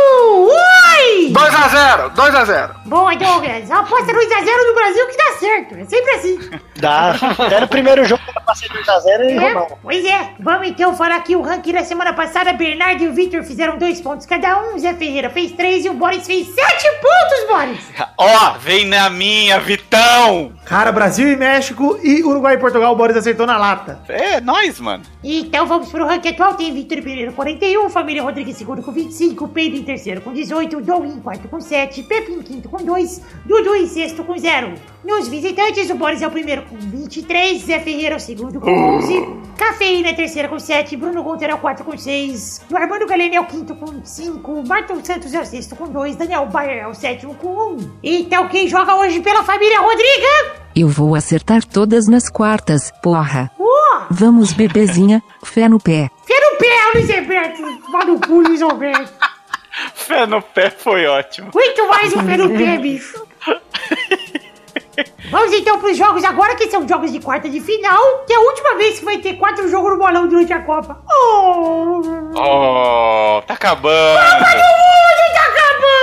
[0.03, 1.31] Oi!
[1.33, 2.71] 2x0, 2x0.
[2.87, 3.71] Boa, Douglas.
[3.71, 5.75] Aposta 2x0 no Brasil que dá certo.
[5.79, 6.51] É sempre assim.
[6.77, 7.11] Dá.
[7.39, 9.79] Até no primeiro jogo pra ser 2x0 e É, roubou.
[9.83, 10.31] pois é.
[10.41, 12.53] Vamos então falar aqui o ranking da semana passada.
[12.53, 14.79] Bernardo e o Victor fizeram dois pontos cada um.
[14.79, 17.81] Zé Ferreira fez três e o Boris fez sete pontos, Boris.
[18.19, 20.53] Ó, vem na minha, Vitão!
[20.65, 24.01] Cara, Brasil e México e Uruguai e Portugal, o Boris acertou na lata.
[24.09, 25.03] É, nós, mano.
[25.25, 26.55] Então vamos pro ranking atual.
[26.55, 31.20] Tem Victor Pereira 41, Família Rodrigues segundo com 25, Pedro terceiro com 18, Dom em
[31.20, 34.72] quarto com 7, Pepe em quinto com 2, Dudu em sexto com 0.
[35.05, 38.70] Nos visitantes, o Boris é o primeiro com 23, Zé Ferreira é o segundo com
[38.70, 39.26] 11,
[39.57, 43.34] Cafeína é terceira com 7, Bruno Gunter é o quarto com 6, o Armando Galeno
[43.34, 46.86] é o quinto com 5, Marton Santos é o sexto com 2, Daniel Bayer é
[46.86, 47.90] o sétimo com 1.
[48.03, 50.62] Então quem joga hoje pela família Rodriga?
[50.74, 53.51] Eu vou acertar todas nas quartas, porra.
[53.59, 56.09] Uh, Vamos, bebezinha, fé no pé.
[56.24, 57.62] fé no pé, Luiz Alberto.
[57.93, 59.32] Vá no cu, Luiz Alberto.
[59.95, 61.51] Fé no pé foi ótimo.
[61.55, 63.26] Muito mais um pé no pé, bicho.
[65.30, 68.41] Vamos então pros jogos agora, que são jogos de quarta de final, que é a
[68.41, 70.99] última vez que vai ter quatro jogos no bolão durante a Copa.
[71.11, 72.03] Oh!
[72.35, 74.20] Oh, tá acabando.
[74.20, 76.02] Mundo tá acabando!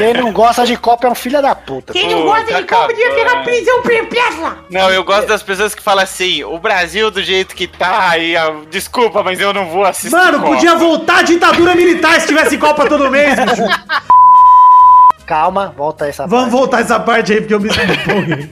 [0.00, 1.92] Quem não gosta de Copa é um filho da puta.
[1.92, 4.58] Quem não Pô, gosta tá de Copa devia pegar prisão perpétua!
[4.70, 8.36] Não, eu gosto das pessoas que falam assim, o Brasil do jeito que tá, e
[8.36, 10.10] ah, desculpa, mas eu não vou assistir.
[10.10, 10.54] Mano, Copa.
[10.54, 13.62] podia voltar a ditadura militar se tivesse Copa todo mês, bicho.
[15.26, 16.50] Calma, volta essa Vamos parte.
[16.50, 18.48] voltar essa parte aí, porque eu me sinto empolguei.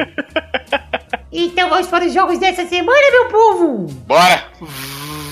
[1.32, 3.86] Então vamos para os jogos dessa semana, meu povo!
[4.06, 4.44] Bora.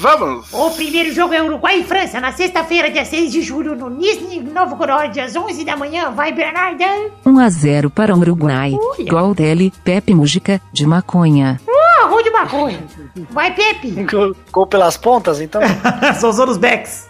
[0.07, 0.47] Vamos.
[0.53, 4.39] O primeiro jogo é Uruguai e França, na sexta-feira, dia 6 de julho, no Nizhny
[4.39, 6.13] Novgorod, às 11 da manhã.
[6.13, 6.85] Vai, Bernarda!
[7.27, 8.73] 1 a 0 para o Uruguai.
[8.73, 9.11] Olha.
[9.11, 11.61] Gol dele, Pepe Música, de maconha.
[11.69, 11.76] Ah,
[12.45, 12.85] gol de maconha!
[13.31, 14.07] Vai, Pepe!
[14.53, 15.61] Gol pelas pontas, então.
[16.19, 17.09] São os anos backs.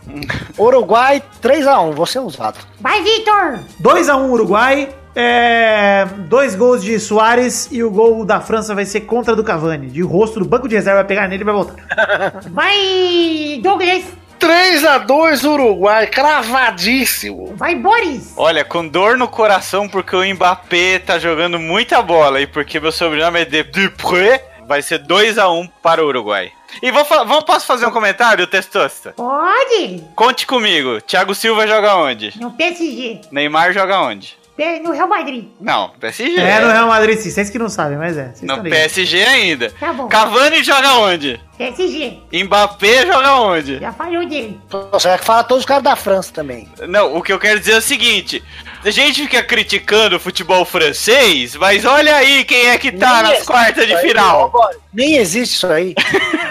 [0.59, 2.59] Uruguai 3x1, você é usado.
[2.81, 3.59] Vai, Vitor!
[3.83, 4.89] 2x1 Uruguai.
[5.19, 9.87] É, dois gols de Soares e o gol da França vai ser contra do Cavani.
[9.87, 11.75] De rosto do banco de reserva, vai pegar nele e vai voltar.
[12.53, 14.05] Vai, Douglas!
[14.39, 17.55] 3x2 Uruguai, cravadíssimo.
[17.57, 18.35] Vai, Boris!
[18.37, 22.93] Olha, com dor no coração porque o Mbappé tá jogando muita bola e porque meu
[22.93, 26.53] sobrenome é de Dupré, vai ser 2x1 para o Uruguai.
[26.83, 29.13] E vou, vou- posso fazer um comentário, Testosta?
[29.17, 30.03] Pode.
[30.15, 31.01] Conte comigo.
[31.01, 32.33] Thiago Silva joga onde?
[32.41, 33.21] No PSG.
[33.31, 34.37] Neymar joga onde?
[34.83, 35.49] No Real Madrid.
[35.61, 36.41] Não, PSG.
[36.41, 37.31] É, no Real Madrid sim.
[37.31, 38.29] Vocês que não sabem, mas é.
[38.35, 38.63] Vocês No.
[38.63, 39.71] PSG ainda.
[39.79, 40.09] Tá bom.
[40.09, 41.39] Cavani joga onde?
[41.59, 42.19] PSG.
[42.33, 43.79] Mbappé joga onde?
[43.79, 44.59] Já falou dele.
[44.93, 46.67] Você vai falar todos os caras da França também.
[46.89, 48.43] Não, o que eu quero dizer é o seguinte:
[48.87, 53.33] a gente fica criticando o futebol francês, mas olha aí quem é que tá Nem
[53.33, 54.53] nas quartas de aí, final.
[54.93, 55.95] Nem existe isso aí.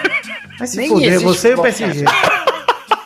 [0.58, 2.04] Vai se Nem fuder, existe você e o PSG.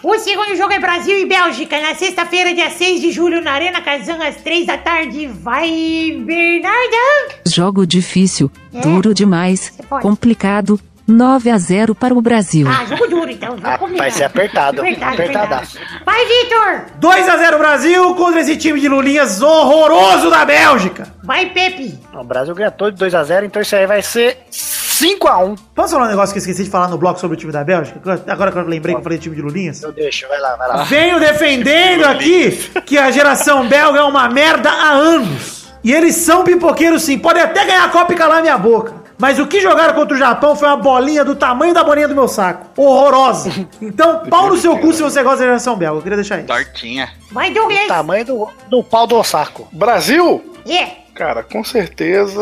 [0.02, 3.82] O segundo jogo é Brasil e Bélgica, na sexta-feira, dia 6 de julho, na Arena
[3.82, 5.26] Kazan, às 3 da tarde.
[5.26, 7.36] Vai, Bernarda!
[7.46, 8.80] Jogo difícil, É?
[8.80, 10.80] duro demais, complicado.
[11.10, 12.66] 9 a 0 para o Brasil.
[12.68, 13.56] Ah, jogo duro, então.
[13.62, 14.80] Ah, vai ser apertado.
[14.80, 15.76] Apertado, Apertadaço.
[15.78, 16.04] apertado.
[16.06, 16.84] Vai, Vitor!
[17.00, 21.12] 2x0 Brasil contra esse time de Lulinhas horroroso da Bélgica.
[21.22, 21.98] Vai, Pepe!
[22.14, 25.58] O Brasil ganha todo de 2x0, então isso aí vai ser 5x1.
[25.74, 27.64] Posso falar um negócio que eu esqueci de falar no bloco sobre o time da
[27.64, 28.00] Bélgica?
[28.28, 29.82] Agora que eu lembrei que eu falei do time de Lulinhas.
[29.82, 30.82] Eu deixo, vai lá, vai lá.
[30.84, 32.50] Venho defendendo aqui
[32.86, 35.60] que a geração belga é uma merda há anos.
[35.82, 38.99] E eles são pipoqueiros sim, podem até ganhar a Copa e calar minha boca.
[39.20, 42.14] Mas o que jogaram contra o Japão foi uma bolinha do tamanho da bolinha do
[42.14, 42.66] meu saco.
[42.74, 43.50] Horrorosa.
[43.80, 45.98] Então, pau no seu cu se você gosta da geração belga.
[45.98, 46.46] Eu queria deixar isso.
[46.46, 47.12] Tortinha.
[47.30, 47.86] Vai, Douglas!
[47.86, 49.68] Tamanho do, do pau do saco.
[49.70, 50.42] Brasil?
[50.66, 51.00] É!
[51.14, 52.40] Cara, com certeza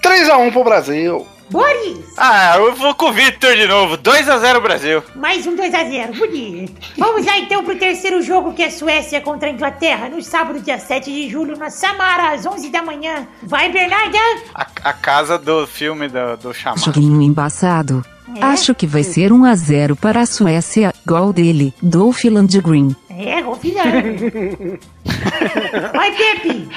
[0.00, 1.26] 3x1 pro Brasil.
[1.50, 2.14] Boris!
[2.16, 3.96] Ah, eu vou com o Victor de novo.
[3.96, 5.02] 2x0 Brasil.
[5.14, 6.74] Mais um 2x0, bonito.
[6.96, 10.78] Vamos lá então pro terceiro jogo que é Suécia contra a Inglaterra, no sábado, dia
[10.78, 13.26] 7 de julho, na Samara, às 11 da manhã.
[13.42, 14.18] Vai, Bernarda!
[14.54, 16.84] A, a casa do filme do, do chamado.
[16.84, 18.04] Joguinho embaçado.
[18.36, 18.44] É?
[18.44, 22.94] Acho que vai ser 1 a 0 para a Suécia, gol dele, Dolph Landgren.
[23.18, 24.78] É, confiando.
[25.92, 26.68] Vai, Pepe!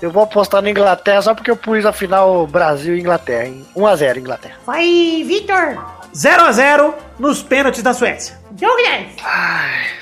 [0.00, 3.66] Eu vou apostar na Inglaterra só porque eu pus a final Brasil e Inglaterra, hein?
[3.76, 4.54] 1x0 Inglaterra.
[4.64, 5.76] Vai, Vitor!
[6.14, 8.38] 0x0 nos pênaltis da Suécia.
[8.52, 9.06] Douglas!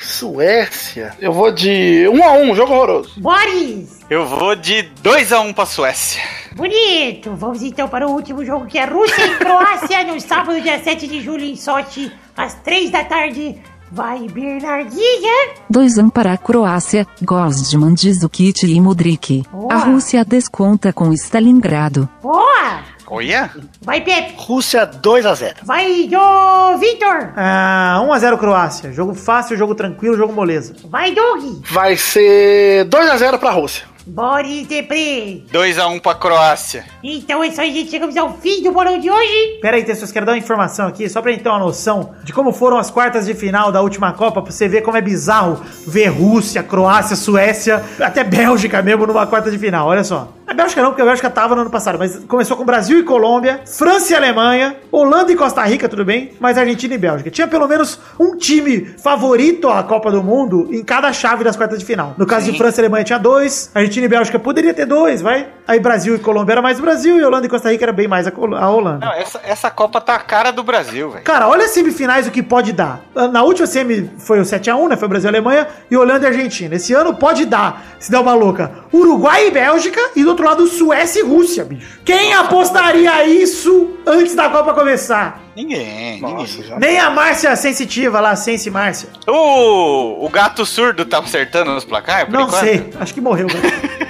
[0.00, 1.14] Suécia?
[1.18, 3.20] Eu vou de 1x1, jogo horroroso.
[3.20, 4.00] Boris!
[4.08, 6.22] Eu vou de 2x1 pra Suécia.
[6.54, 7.34] Bonito!
[7.34, 11.06] Vamos então para o último jogo que é Rússia e Croácia, no sábado, dia 7
[11.06, 13.60] de julho, em Sochi, às 3 da tarde.
[13.90, 15.54] Vai, Bernardinha!
[15.70, 19.44] 2 1 para a Croácia, gols de Mandzukic e Modric.
[19.50, 19.72] Boa.
[19.72, 22.08] A Rússia desconta com Stalingrado.
[22.22, 22.82] Boa!
[23.06, 23.50] Olha.
[23.80, 24.34] Vai, Pepe!
[24.36, 25.58] Rússia 2x0.
[25.62, 27.32] Vai, do Vitor!
[27.36, 28.92] Ah, 1x0 Croácia.
[28.92, 30.74] Jogo fácil, jogo tranquilo, jogo moleza.
[30.88, 31.62] Vai, Doug!
[31.70, 33.84] Vai ser 2x0 pra Rússia.
[34.06, 35.44] Boris Depre!
[35.52, 36.84] 2x1 pra Croácia.
[37.02, 37.90] Então é isso aí, gente.
[37.90, 39.58] Chegamos ao fim do bolão de hoje.
[39.60, 42.32] Pera aí, Tessos, quero dar uma informação aqui, só pra gente ter uma noção de
[42.32, 45.60] como foram as quartas de final da última Copa, pra você ver como é bizarro
[45.84, 50.32] ver Rússia, Croácia, Suécia, até Bélgica mesmo numa quarta de final, olha só.
[50.46, 53.02] A Bélgica não, porque a Bélgica tava no ano passado, mas começou com Brasil e
[53.02, 57.30] Colômbia, França e Alemanha, Holanda e Costa Rica, tudo bem, mas Argentina e Bélgica.
[57.32, 61.80] Tinha pelo menos um time favorito à Copa do Mundo em cada chave das quartas
[61.80, 62.14] de final.
[62.16, 65.48] No caso de França e Alemanha tinha dois, Argentina e Bélgica poderia ter dois, vai.
[65.66, 68.06] Aí Brasil e Colômbia era mais o Brasil e Holanda e Costa Rica era bem
[68.06, 68.32] mais a
[68.70, 69.04] Holanda.
[69.04, 71.24] Não, essa, essa Copa tá a cara do Brasil, velho.
[71.24, 73.00] Cara, olha as semifinais o que pode dar.
[73.32, 74.96] Na última semi foi o 7x1, né?
[74.96, 76.76] Foi Brasil e Alemanha e Holanda e Argentina.
[76.76, 80.66] Esse ano pode dar, se der uma louca, Uruguai e Bélgica e do outro lado
[80.66, 81.86] Suécia e Rússia, bicho.
[82.04, 85.42] Quem apostaria isso antes da Copa começar?
[85.56, 86.68] Ninguém, Nossa, ninguém.
[86.68, 86.78] já.
[86.78, 89.08] Nem a Márcia Sensitiva lá, Sense Márcia.
[89.26, 92.26] O, o gato surdo tá acertando nos placar?
[92.26, 92.60] por Não enquanto?
[92.60, 93.46] sei, acho que morreu.
[93.46, 93.54] né?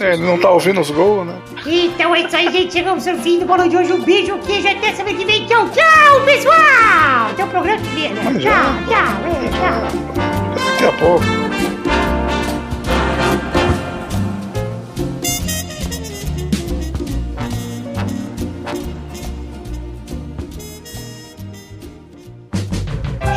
[0.00, 1.34] É, ele não tá ouvindo os gols, né?
[1.66, 2.72] Então é isso aí, gente.
[2.72, 3.92] Chegamos ao fim do bolão de hoje.
[3.92, 4.66] Um beijo, queijo.
[4.66, 5.46] Até semana que vem.
[5.46, 7.30] Tchau, tchau, pessoal.
[7.30, 8.22] Até o programa que vem, né?
[8.24, 8.50] Tchau, já.
[8.88, 10.62] tchau, é, tchau.
[10.70, 11.61] Daqui a pouco.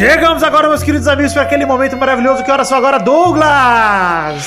[0.00, 2.42] Chegamos agora, meus queridos amigos, para aquele momento maravilhoso.
[2.42, 4.42] Que hora só agora, Douglas?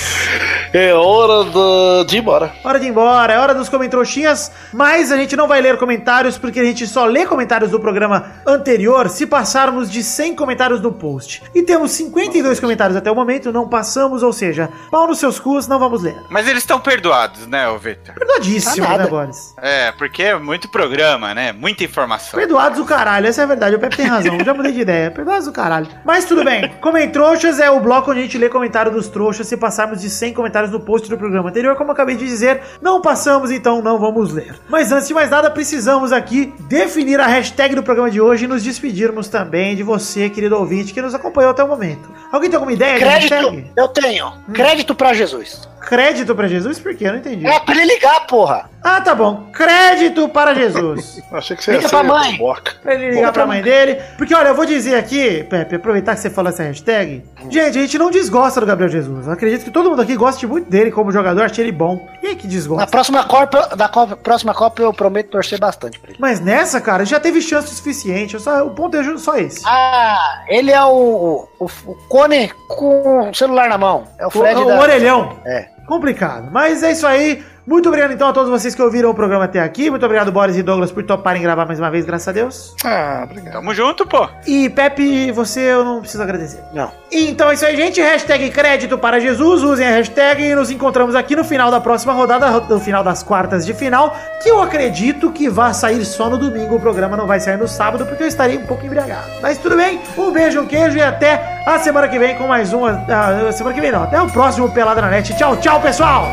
[0.73, 2.51] É hora de, de ir embora.
[2.63, 4.51] Hora de ir embora, é hora dos comentroxinhas.
[4.73, 8.31] Mas a gente não vai ler comentários, porque a gente só lê comentários do programa
[8.47, 11.43] anterior se passarmos de 100 comentários no post.
[11.53, 15.67] E temos 52 comentários até o momento, não passamos, ou seja, pau nos seus cus,
[15.67, 16.15] não vamos ler.
[16.31, 18.15] Mas eles estão perdoados, né, ô Victor?
[18.15, 19.53] Perdoadíssimo, Tá né, Boris?
[19.61, 21.51] É, porque é muito programa, né?
[21.51, 22.39] Muita informação.
[22.39, 23.75] Perdoados o caralho, essa é a verdade.
[23.75, 25.11] O Pepe tem razão, já mudei de ideia.
[25.11, 25.87] Perdoados o caralho.
[26.05, 26.69] Mas tudo bem.
[26.81, 30.33] Comentroxas é o bloco onde a gente lê comentário dos trouxas se passarmos de 100
[30.33, 31.75] comentários no post do programa anterior.
[31.75, 34.55] Como eu acabei de dizer, não passamos, então não vamos ler.
[34.69, 38.47] Mas antes de mais nada, precisamos aqui definir a hashtag do programa de hoje e
[38.47, 42.09] nos despedirmos também de você, querido ouvinte, que nos acompanhou até o momento.
[42.31, 44.33] Alguém tem alguma ideia de Crédito, eu tenho.
[44.53, 45.72] Crédito pra Jesus.
[45.87, 46.79] Crédito pra Jesus?
[46.79, 47.07] Por quê?
[47.07, 47.45] Eu não entendi.
[47.45, 48.69] É pra ele ligar, porra.
[48.83, 49.45] Ah, tá bom.
[49.53, 51.21] Crédito para Jesus.
[51.31, 52.37] Achei que você ia Liga ser pra mãe.
[52.37, 52.73] boca.
[52.83, 53.95] Pra ele ligar pra mãe dele.
[54.17, 57.23] Porque, olha, eu vou dizer aqui, Pepe, aproveitar que você falou essa hashtag.
[57.49, 59.25] Gente, a gente não desgosta do Gabriel Jesus.
[59.27, 62.05] Eu acredito que todo mundo aqui goste muito dele como jogador, acha ele bom.
[62.21, 62.87] E aí que Na desgosta?
[62.87, 66.19] próxima Copa, da Copa, próxima Copa eu prometo torcer bastante pra ele.
[66.19, 68.37] Mas nessa, cara, já teve chance o suficiente.
[68.39, 69.61] Só, o ponto é só esse.
[69.65, 74.03] Ah, ele é o, o, o Cone com o celular na mão.
[74.19, 74.79] É o O, Fred o da...
[74.79, 75.37] orelhão.
[75.45, 75.72] É.
[75.85, 76.49] Complicado.
[76.51, 77.43] Mas é isso aí.
[77.65, 79.89] Muito obrigado então a todos vocês que ouviram o programa até aqui.
[79.89, 82.75] Muito obrigado, Boris e Douglas, por toparem gravar mais uma vez, graças a Deus.
[82.83, 83.53] Ah, obrigado.
[83.53, 84.27] Tamo junto, pô.
[84.45, 86.61] E Pepe, você eu não preciso agradecer.
[86.73, 86.91] Não.
[87.11, 88.01] Então é isso aí, gente.
[88.01, 89.63] Hashtag crédito para Jesus.
[89.63, 93.23] Usem a hashtag e nos encontramos aqui no final da próxima rodada, no final das
[93.23, 96.75] quartas de final, que eu acredito que vai sair só no domingo.
[96.75, 99.27] O programa não vai sair no sábado, porque eu estarei um pouco embriagado.
[99.41, 100.01] Mas tudo bem.
[100.17, 103.05] Um beijo, um queijo e até a semana que vem com mais uma.
[103.07, 105.35] ah, semana que vem não, até o próximo Pelada na Net.
[105.37, 106.31] Tchau, tchau, pessoal!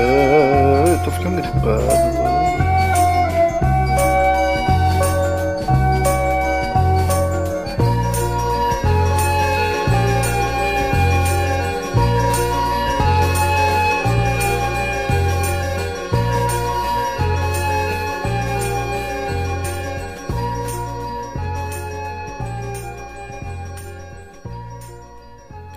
[0.00, 2.18] Eu tô ficando gripado.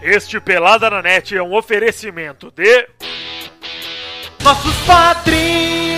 [0.04, 2.88] Este Pelada na Net é um oferecimento de.
[4.44, 5.91] Nossos padrinhos!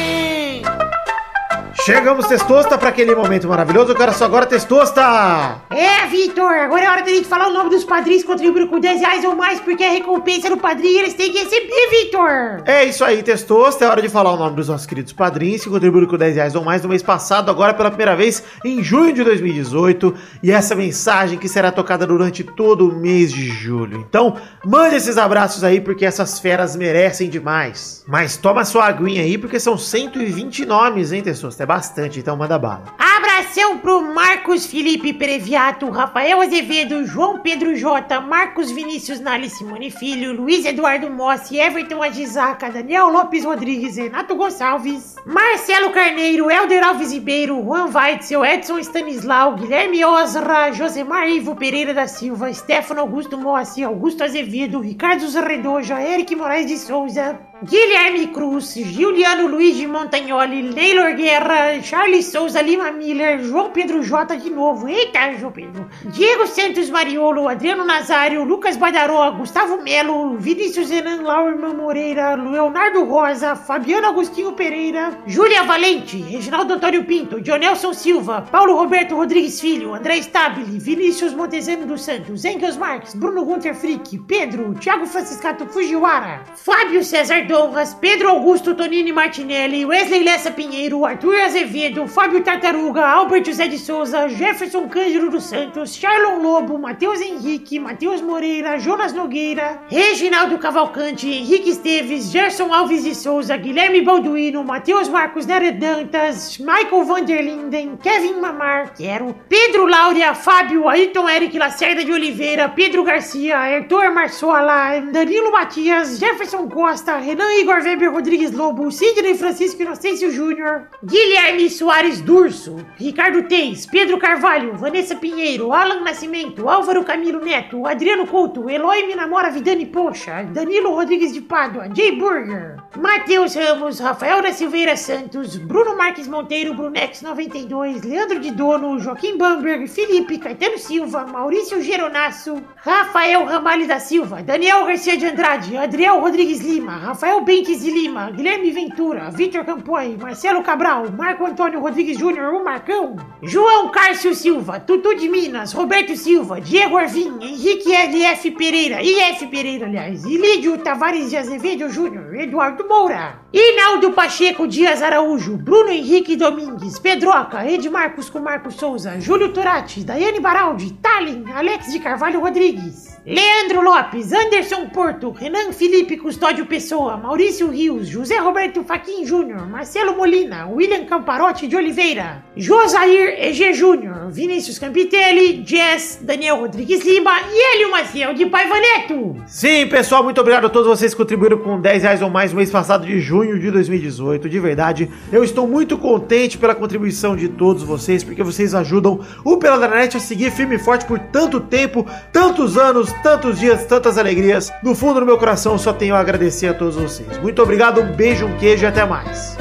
[1.85, 3.91] Chegamos, Testosta, para aquele momento maravilhoso.
[3.91, 5.63] Eu quero só agora, Testosta!
[5.69, 8.79] É, Vitor, agora é hora da gente falar o nome dos padrinhos que contribuíram com
[8.79, 12.63] 10 reais ou mais, porque a recompensa do padrinho eles têm que receber, Vitor.
[12.65, 13.83] É isso aí, Testosta.
[13.83, 16.55] É hora de falar o nome dos nossos queridos padrinhos que contribuíram com 10 reais
[16.55, 20.15] ou mais no mês passado, agora pela primeira vez em junho de 2018.
[20.41, 23.97] E essa mensagem que será tocada durante todo o mês de julho.
[24.07, 28.05] Então, mande esses abraços aí, porque essas feras merecem demais.
[28.07, 31.63] Mas toma sua aguinha aí, porque são 120 nomes, hein, Testosta?
[31.63, 32.93] É bastante, então manda bala.
[32.99, 40.33] Abração pro Marcos Felipe Previato, Rafael Azevedo, João Pedro J, Marcos Vinícius Nali Simone Filho,
[40.33, 47.59] Luiz Eduardo Mossi, Everton Agisaca, Daniel Lopes Rodrigues, Renato Gonçalves, Marcelo Carneiro, Helder Alves Ribeiro,
[47.59, 54.23] Juan Weitzel, Edson Stanislau, Guilherme Osra, Josemar Ivo Pereira da Silva, Stefano Augusto Mossi, Augusto
[54.23, 61.81] Azevedo, Ricardo Zarredoja, Eric Moraes de Souza, Guilherme Cruz, Giuliano Luiz de Montagnoli, Neylor Guerra,
[61.81, 67.47] Charles Souza Lima Miller, João Pedro J de novo, eita, João Pedro, Diego Santos Mariolo,
[67.47, 75.17] Adriano Nazário, Lucas Badaró, Gustavo Melo, Vinícius Renan Laurman Moreira, Leonardo Rosa, Fabiano Agostinho Pereira,
[75.25, 81.85] Júlia Valente, Reginaldo Antônio Pinto, Dionelson Silva, Paulo Roberto Rodrigues Filho, André Stabile, Vinícius Montezano
[81.85, 88.29] dos Santos, Engels Marques, Bruno Gunter Frick, Pedro, Thiago Franciscato Fujiwara, Fábio César Donras, Pedro
[88.29, 94.89] Augusto Tonini Martinelli, Wesley Lessa Pinheiro, Arthur Azevedo, Fábio Tartaruga, Albert José de Souza, Jefferson
[94.89, 102.31] Cândido dos Santos, Charlon Lobo, Matheus Henrique, Matheus Moreira, Jonas Nogueira, Reginaldo Cavalcante, Henrique Esteves,
[102.31, 109.85] Gerson Alves de Souza, Guilherme Balduino, Matheus Marcos Neredantas, Michael Vanderlinden, Kevin Mamar, quero, Pedro
[109.85, 117.17] Laura, Fábio, Ayrton Eric Lacerda de Oliveira, Pedro Garcia, Arthur Marçola, Danilo Matias, Jefferson Costa,
[117.17, 124.17] Renan Igor Weber Rodrigues Lobo, Sidney Francisco Inocêncio Júnior, Guilherme Soares Durso, Ricardo Teis, Pedro
[124.17, 130.95] Carvalho, Vanessa Pinheiro, Alan Nascimento, Álvaro Camilo Neto, Adriano Couto, Eloy Minamora Vidani Poxa, Danilo
[130.95, 137.21] Rodrigues de Pádua, Jay Burger, Matheus Ramos, Rafael da Silveira Santos, Bruno Marques Monteiro, Brunex
[137.21, 144.41] 92, Leandro de Dono, Joaquim Bamberg, Felipe Caetano Silva, Maurício Geronasso, Rafael Ramalho da Silva,
[144.43, 150.17] Daniel Garcia de Andrade, Adriel Rodrigues Lima, Rafael Bentes de Lima, Guilherme Ventura, Vitor Campoy,
[150.17, 156.15] Marcelo Cabral, Marco Antônio Rodrigues Júnior, o Marcão, João Cárcio Silva, Tutu de Minas, Roberto
[156.15, 162.87] Silva, Diego Arvim, Henrique LF Pereira, IF Pereira, aliás, Ilídio Tavares de Azevedo Júnior, Eduardo
[162.87, 170.03] Moura, Inaldo Pacheco Dias Araújo, Bruno Henrique Domingues, Pedroca, Edmarcos com Marcos Souza, Júlio Turati,
[170.03, 177.15] Daiane Baraldi, Tallin, Alex de Carvalho Rodrigues, Leandro Lopes, Anderson Porto, Renan Felipe Custódio Pessoa,
[177.15, 184.29] Maurício Rios, José Roberto Faquin Júnior, Marcelo Molina, William Camparotti de Oliveira, Josair EG Júnior,
[184.29, 189.37] Vinícius Campitelli, Jess, Daniel Rodrigues Lima e Hélio Maciel de Paiva Neto.
[189.47, 192.57] Sim, pessoal, muito obrigado a todos vocês que contribuíram com 10 reais ou mais no
[192.57, 194.49] mês passado de junho de 2018.
[194.49, 199.55] De verdade, eu estou muito contente pela contribuição de todos vocês, porque vocês ajudam o
[199.55, 204.71] Peladranet a seguir firme e forte por tanto tempo, tantos anos, tantos dias, tantas alegrias.
[204.81, 207.37] No fundo do meu coração, só tenho a agradecer a todos vocês.
[207.39, 209.57] Muito obrigado, um beijo, um queijo e até mais.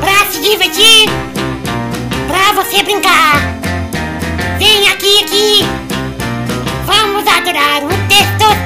[0.00, 1.08] Pra se divertir,
[2.26, 3.36] pra você brincar.
[4.58, 5.64] Vem aqui, aqui.
[6.86, 8.63] Vamos adorar o Testosterinha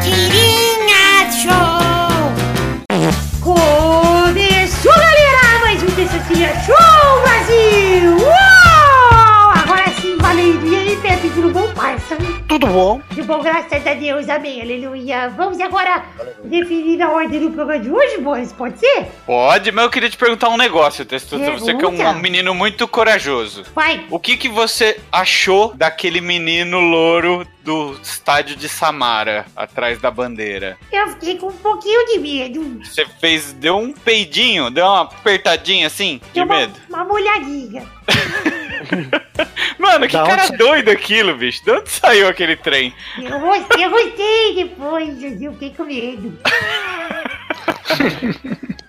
[12.48, 13.00] Tudo bom?
[13.10, 15.28] Tudo bom, graças a Deus, amém, aleluia.
[15.28, 16.04] Vamos agora
[16.44, 19.06] definir a ordem do programa de hoje, boys, pode ser?
[19.26, 21.50] Pode, mas eu queria te perguntar um negócio, Testosta.
[21.52, 23.64] Você que é um menino muito corajoso.
[23.74, 24.06] Vai.
[24.10, 30.78] O que, que você achou daquele menino louro do estádio de Samara, atrás da bandeira?
[30.90, 32.80] Eu fiquei com um pouquinho de medo.
[32.84, 36.72] Você fez, deu um peidinho, deu uma apertadinha assim, de Deu uma, medo?
[36.88, 37.84] uma molhadinha.
[39.78, 41.64] Mano, que Da cara doido aquilo, bicho.
[41.64, 42.92] De onde saiu aquele trem?
[43.18, 46.38] Eu gostei, eu gostei depois, eu fiquei com medo.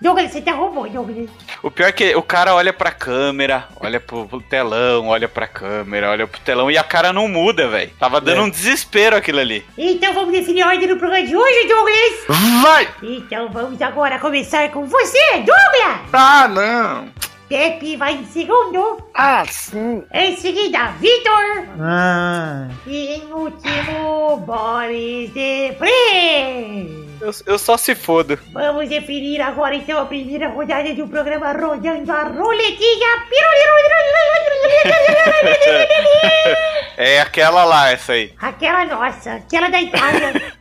[0.01, 1.29] Douglas, você tá roubando, Douglas.
[1.61, 5.45] O pior é que o cara olha pra câmera, olha pro, pro telão, olha pra
[5.45, 7.91] câmera, olha pro telão e a cara não muda, velho.
[7.99, 9.65] Tava dando um desespero aquilo ali.
[9.77, 12.61] Então vamos definir a ordem do programa de hoje, Douglas?
[12.63, 12.87] Vai!
[13.03, 15.99] Então vamos agora começar com você, Douglas!
[16.13, 17.09] Ah, não!
[17.49, 19.03] Pepe vai em segundo.
[19.15, 20.03] Ah, sim.
[20.13, 21.65] Em seguida, Vitor.
[21.81, 26.85] Ah, E em último, Boris Depré.
[27.19, 28.37] Eu, eu só se fodo.
[28.53, 33.09] Vamos definir agora então a primeira rodada do programa rodando a roletinha.
[36.97, 38.33] É aquela lá, essa aí.
[38.41, 40.33] Aquela nossa, aquela da Itália.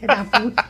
[0.00, 0.64] Filha da puta.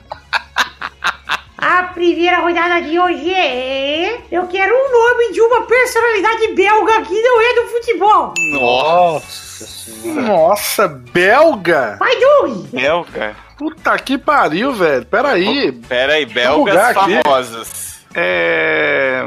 [1.72, 4.18] A primeira rodada de hoje é.
[4.30, 8.34] Eu quero um nome de uma personalidade belga que não é do futebol.
[8.52, 10.20] Nossa senhora.
[10.20, 11.96] Nossa, belga?
[11.98, 12.66] Vai, Doug!
[12.70, 13.34] Belga?
[13.56, 15.06] Puta que pariu, velho.
[15.06, 15.72] Peraí.
[15.72, 17.22] Pera aí, belgas aqui.
[17.22, 18.04] famosas.
[18.14, 19.26] É.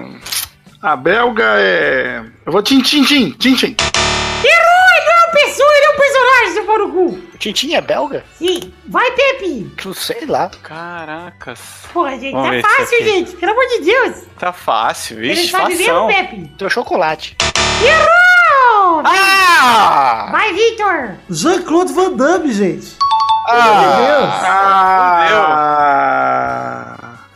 [0.84, 2.22] A belga é.
[2.46, 3.76] Eu vou tim, tim, tim, tim, tim.
[4.44, 4.86] Errou!
[4.98, 7.06] Ele não é uma pessoa, ele é um personagem, seu pau no cu.
[7.34, 8.24] O Tintin é belga?
[8.38, 8.74] Sim.
[8.88, 9.70] Vai, Pepe!
[9.84, 10.50] Não sei lá.
[10.64, 11.60] Caracas.
[11.94, 13.36] Porra, gente, Vamos ver tá fácil, gente.
[13.36, 14.24] Pelo amor de Deus.
[14.40, 16.08] Tá fácil, Ele vixe, sabe mesmo, fação.
[16.08, 16.48] Pepe?
[16.58, 17.36] Tem chocolate.
[17.84, 19.02] Errou!
[19.06, 20.30] Ah!
[20.32, 21.16] Vai, Victor!
[21.30, 22.96] Jean-Claude Van Damme, gente.
[23.48, 24.06] Ah!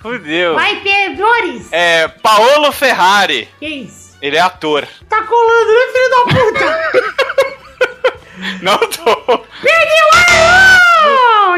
[0.02, 0.56] Fudeu.
[0.56, 1.68] Vai, Pedores!
[1.72, 3.50] É, Paolo Ferrari.
[3.60, 4.18] Que isso?
[4.22, 4.88] Ele é ator.
[5.08, 7.16] Tá colando, né, filho da puta?
[8.62, 9.44] Não tô.
[9.64, 10.80] Errou!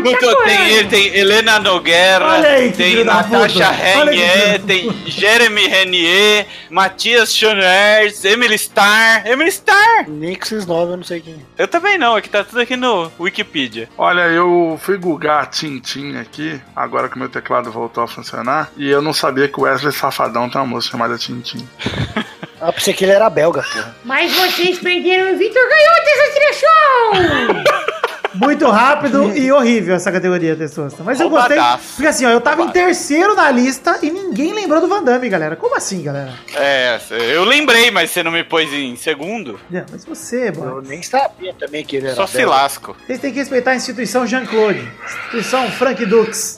[0.03, 0.35] Não tô.
[0.43, 8.55] Tem, ele tem Helena Nogueira, aí, tem Natasha Renier, tem Jeremy Renier, Matias Schoeners, Emily
[8.55, 9.27] Starr.
[9.27, 10.09] Emily Starr!
[10.09, 11.35] Nixis 9, eu não sei quem.
[11.57, 13.89] Eu também não, é que tá tudo aqui no Wikipedia.
[13.97, 19.01] Olha, eu fui googar Tintin aqui, agora que meu teclado voltou a funcionar, e eu
[19.01, 21.67] não sabia que o Wesley Safadão tem uma moça chamada Tintin.
[22.61, 23.95] Ah, pensei que ele era belga, porra.
[24.03, 27.91] Mas vocês perderam e o Victor ganhou dessa Show!
[28.33, 31.03] Muito rápido e horrível essa categoria, Testosta.
[31.03, 31.57] Mas eu gostei.
[31.57, 31.95] Roubadaço.
[31.95, 35.27] Porque assim, ó, eu tava em terceiro na lista e ninguém lembrou do Van Damme,
[35.27, 35.57] galera.
[35.57, 36.33] Como assim, galera?
[36.55, 36.97] É,
[37.33, 39.59] eu lembrei, mas você não me pôs em segundo?
[39.69, 40.81] Não, mas você, Eu mano.
[40.81, 42.51] nem sabia também que ele era Só se belga.
[42.51, 42.95] lasco.
[43.05, 44.89] Vocês têm que respeitar a instituição Jean-Claude.
[45.05, 46.57] Instituição Frank Dux.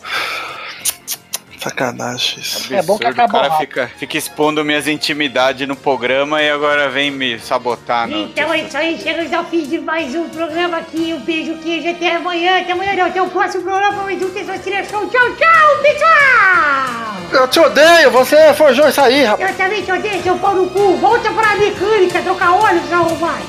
[1.64, 2.40] Sacanagem.
[2.40, 2.74] isso.
[2.74, 6.90] É bom que acabou O cara fica, fica expondo minhas intimidades no programa e agora
[6.90, 8.08] vem me sabotar.
[8.08, 8.24] No...
[8.26, 11.14] Então é isso aí, chegamos ao fim de mais um programa aqui.
[11.14, 12.62] Um beijo, queijo, até amanhã.
[12.62, 14.04] Até amanhã não, até o próximo programa.
[14.04, 15.08] Mais um Testosterona Show.
[15.08, 17.14] Tchau, tchau, pessoal!
[17.32, 19.50] Eu te odeio, você forjou isso aí, rapaz.
[19.50, 20.98] Eu também te odeio, seu pau no cu.
[20.98, 23.44] Volta pra mecânica, trocar óleo, seu arrombado.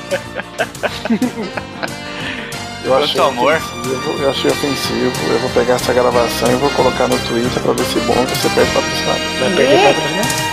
[2.84, 3.54] Eu achei amor.
[3.54, 5.32] ofensivo, eu achei ofensivo.
[5.32, 8.36] Eu vou pegar essa gravação e vou colocar no Twitter pra ver se bom que
[8.36, 9.20] você perde patrocinado.
[9.40, 10.43] Vai perder É.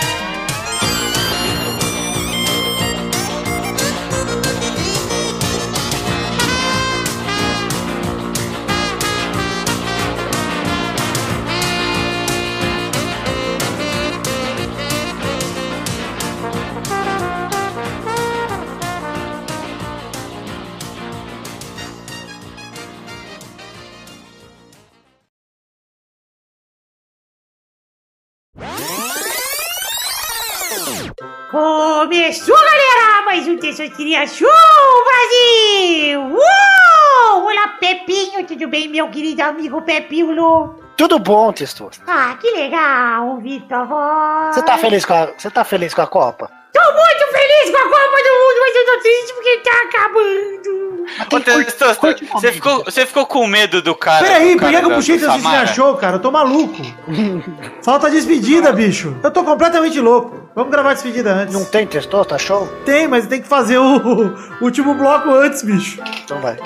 [32.32, 33.26] Começou, galera!
[33.26, 34.48] Mais um Testosteria Show,
[35.04, 36.18] Brasil!
[36.18, 37.44] Uou!
[37.44, 40.74] Olá, Pepinho, tudo bem, meu querido amigo Pepinho?
[40.96, 42.00] Tudo bom, Testoso.
[42.06, 43.38] Ah, que legal
[43.84, 44.54] voz.
[44.54, 46.50] Você tá feliz com a, você tá feliz com a Copa?
[46.72, 50.82] Tô muito feliz com a Copa do Mundo, mas eu tô triste porque tá acabando.
[52.32, 54.24] Ô, você ficou, você ficou com medo do cara.
[54.24, 55.66] Peraí, por que eu puxei Cine Samara?
[55.66, 56.16] Show, cara?
[56.16, 56.80] Eu tô maluco.
[57.82, 59.14] Falta despedida, bicho.
[59.22, 60.48] Eu tô completamente louco.
[60.54, 61.54] Vamos gravar a despedida antes.
[61.54, 62.66] Não tem Testoso, tá show?
[62.84, 66.00] Tem, mas tem que fazer o, o último bloco antes, bicho.
[66.24, 66.56] Então vai.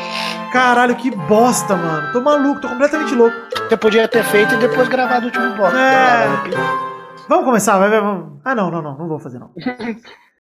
[0.52, 2.12] Caralho, que bosta, mano.
[2.12, 3.36] Tô maluco, tô completamente louco.
[3.68, 5.76] Você podia ter feito e depois gravado o último bloco.
[5.76, 6.95] É.
[7.28, 8.40] Vamos começar, vai, vai, vamos.
[8.44, 9.52] Ah, não, não, não, não vou fazer não.